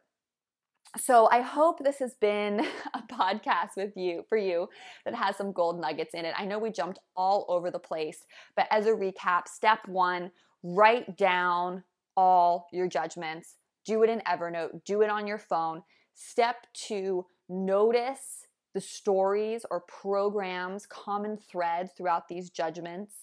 so 0.96 1.29
I 1.31 1.40
hope 1.40 1.79
this 1.79 1.99
has 1.99 2.14
been 2.20 2.66
a 2.94 3.03
podcast 3.12 3.77
with 3.77 3.96
you 3.96 4.25
for 4.29 4.38
you 4.38 4.68
that 5.05 5.14
has 5.14 5.37
some 5.37 5.53
gold 5.53 5.81
nuggets 5.81 6.14
in 6.14 6.25
it. 6.25 6.35
I 6.38 6.44
know 6.44 6.59
we 6.59 6.70
jumped 6.70 6.99
all 7.16 7.44
over 7.49 7.70
the 7.70 7.79
place, 7.79 8.25
but 8.55 8.66
as 8.70 8.87
a 8.87 8.92
recap, 8.92 9.49
step 9.49 9.81
1, 9.87 10.31
write 10.62 11.16
down 11.16 11.83
all 12.16 12.68
your 12.72 12.88
judgments. 12.88 13.57
Do 13.85 14.03
it 14.03 14.11
in 14.11 14.20
Evernote, 14.20 14.85
do 14.85 15.03
it 15.03 15.11
on 15.11 15.27
your 15.27 15.38
phone. 15.38 15.83
Step 16.18 16.66
2, 16.72 17.26
notice 17.50 18.46
the 18.72 18.81
stories 18.81 19.66
or 19.70 19.81
programs, 19.81 20.87
common 20.87 21.37
threads 21.37 21.92
throughout 21.94 22.26
these 22.26 22.48
judgments, 22.48 23.14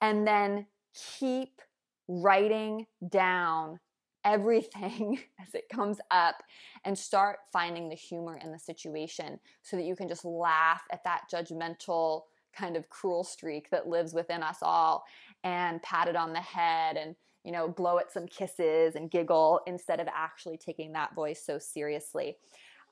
and 0.00 0.26
then 0.26 0.66
keep 0.92 1.62
writing 2.08 2.86
down 3.08 3.78
everything 4.24 5.20
as 5.40 5.54
it 5.54 5.68
comes 5.72 5.98
up 6.10 6.42
and 6.84 6.98
start 6.98 7.38
finding 7.52 7.88
the 7.88 7.94
humor 7.94 8.36
in 8.42 8.50
the 8.50 8.58
situation 8.58 9.38
so 9.62 9.76
that 9.76 9.84
you 9.84 9.94
can 9.94 10.08
just 10.08 10.24
laugh 10.24 10.82
at 10.90 11.04
that 11.04 11.22
judgmental 11.32 12.22
kind 12.52 12.76
of 12.76 12.88
cruel 12.88 13.22
streak 13.22 13.70
that 13.70 13.86
lives 13.86 14.14
within 14.14 14.42
us 14.42 14.58
all 14.62 15.04
and 15.44 15.80
pat 15.82 16.08
it 16.08 16.16
on 16.16 16.32
the 16.32 16.40
head 16.40 16.96
and 16.96 17.14
you 17.46 17.52
know 17.52 17.68
blow 17.68 17.98
it 17.98 18.10
some 18.12 18.26
kisses 18.26 18.96
and 18.96 19.10
giggle 19.10 19.60
instead 19.66 20.00
of 20.00 20.08
actually 20.14 20.58
taking 20.58 20.92
that 20.92 21.14
voice 21.14 21.42
so 21.42 21.58
seriously 21.58 22.36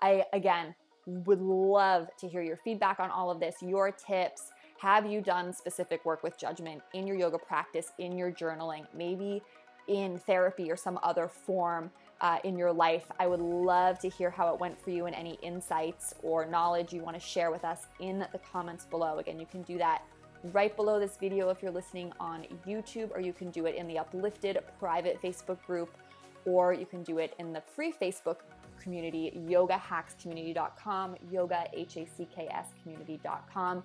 i 0.01 0.25
again 0.33 0.75
would 1.07 1.43
love 1.43 2.09
to 2.19 2.27
hear 2.27 2.41
your 2.41 2.57
feedback 2.57 3.01
on 3.01 3.11
all 3.11 3.31
of 3.31 3.41
this 3.41 3.57
your 3.61 3.91
tips 3.91 4.53
have 4.81 5.05
you 5.05 5.21
done 5.21 5.53
specific 5.53 6.05
work 6.05 6.23
with 6.23 6.39
judgment 6.39 6.81
in 6.95 7.07
your 7.07 7.17
yoga 7.17 7.37
practice 7.37 7.93
in 7.99 8.17
your 8.17 8.31
journaling 8.31 8.87
maybe 8.97 9.43
in 9.89 10.19
therapy 10.19 10.71
or 10.71 10.77
some 10.77 10.99
other 11.03 11.29
form 11.29 11.91
uh, 12.21 12.39
in 12.45 12.57
your 12.57 12.73
life. 12.73 13.05
I 13.19 13.27
would 13.27 13.41
love 13.41 13.99
to 13.99 14.09
hear 14.09 14.31
how 14.31 14.53
it 14.55 14.59
went 14.59 14.83
for 14.83 14.91
you 14.91 15.05
and 15.05 15.15
any 15.15 15.35
insights 15.43 16.15
or 16.23 16.47
knowledge 16.47 16.93
you 16.93 17.03
want 17.03 17.17
to 17.17 17.21
share 17.21 17.51
with 17.51 17.65
us 17.65 17.87
in 18.01 18.21
the 18.33 18.39
comments 18.39 18.87
below. 18.87 19.19
Again, 19.19 19.39
you 19.39 19.45
can 19.45 19.63
do 19.63 19.77
that 19.79 20.03
right 20.53 20.75
below 20.77 21.01
this 21.01 21.17
video 21.17 21.49
if 21.49 21.63
you're 21.63 21.73
listening 21.73 22.13
on 22.21 22.47
YouTube, 22.67 23.11
or 23.15 23.21
you 23.21 23.33
can 23.33 23.51
do 23.51 23.67
it 23.67 23.75
in 23.77 23.87
the 23.87 23.99
Uplifted 23.99 24.59
private 24.79 25.21
Facebook 25.23 25.63
group, 25.67 25.97
or 26.45 26.73
you 26.73 26.87
can 26.87 27.03
do 27.03 27.19
it 27.19 27.35
in 27.39 27.53
the 27.53 27.61
free 27.61 27.93
Facebook 27.93 28.39
community, 28.81 29.33
yogahackscommunity.com, 29.49 31.17
yoga, 31.31 31.65
H-A-C-K-S 31.73 32.67
community.com. 32.83 33.83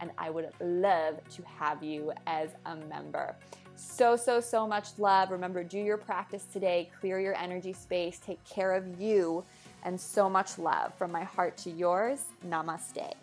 And 0.00 0.10
I 0.18 0.30
would 0.30 0.48
love 0.60 1.20
to 1.30 1.42
have 1.42 1.82
you 1.82 2.12
as 2.26 2.48
a 2.66 2.74
member. 2.74 3.36
So, 3.76 4.16
so, 4.16 4.40
so 4.40 4.66
much 4.66 4.98
love. 4.98 5.30
Remember, 5.30 5.62
do 5.62 5.78
your 5.78 5.98
practice 5.98 6.46
today, 6.52 6.90
clear 7.00 7.20
your 7.20 7.36
energy 7.36 7.72
space, 7.72 8.18
take 8.18 8.42
care 8.44 8.72
of 8.72 9.00
you, 9.00 9.44
and 9.84 9.98
so 10.00 10.28
much 10.28 10.58
love. 10.58 10.92
From 10.94 11.12
my 11.12 11.24
heart 11.24 11.56
to 11.58 11.70
yours, 11.70 12.24
namaste. 12.46 13.14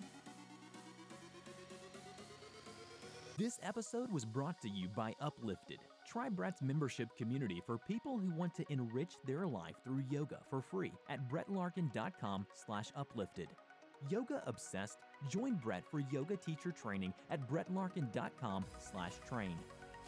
This 3.38 3.60
episode 3.62 4.12
was 4.12 4.26
brought 4.26 4.60
to 4.64 4.68
you 4.68 4.88
by 4.96 5.14
Uplifted, 5.22 5.78
Try 6.08 6.28
Brett's 6.28 6.64
membership 6.64 7.10
community 7.16 7.62
for 7.68 7.78
people 7.78 8.18
who 8.18 8.32
want 8.32 8.56
to 8.56 8.66
enrich 8.70 9.14
their 9.28 9.46
life 9.46 9.76
through 9.84 10.04
yoga 10.10 10.40
for 10.50 10.60
free 10.60 10.92
at 11.08 11.30
brettlarkin.com 11.30 12.48
slash 12.56 12.88
uplifted. 12.96 13.48
Yoga 14.10 14.42
obsessed? 14.48 14.98
Join 15.30 15.54
Brett 15.54 15.84
for 15.86 16.00
yoga 16.12 16.36
teacher 16.36 16.72
training 16.72 17.14
at 17.30 17.48
brettlarkin.com 17.48 18.66
slash 18.80 19.14
train. 19.30 19.56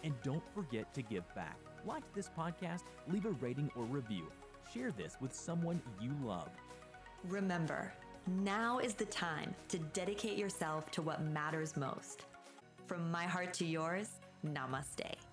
And 0.04 0.16
don't 0.24 0.44
forget 0.56 0.92
to 0.96 1.04
give 1.04 1.24
back. 1.36 1.60
Like 1.86 2.12
this 2.16 2.32
podcast, 2.36 2.82
leave 3.08 3.28
a 3.28 3.32
rating 3.34 3.70
or 3.76 3.84
review. 3.84 4.32
Share 4.74 4.92
this 4.92 5.18
with 5.22 5.36
someone 5.36 5.84
you 6.02 6.16
love. 6.24 6.50
Remember, 7.26 7.94
now 8.26 8.80
is 8.80 8.96
the 8.96 9.06
time 9.06 9.54
to 9.68 9.78
dedicate 9.78 10.40
yourself 10.40 10.90
to 10.92 11.04
what 11.04 11.22
matters 11.22 11.78
most. 11.78 12.26
From 12.90 13.12
my 13.12 13.26
heart 13.26 13.54
to 13.54 13.66
yours, 13.66 14.10
namaste. 14.44 15.29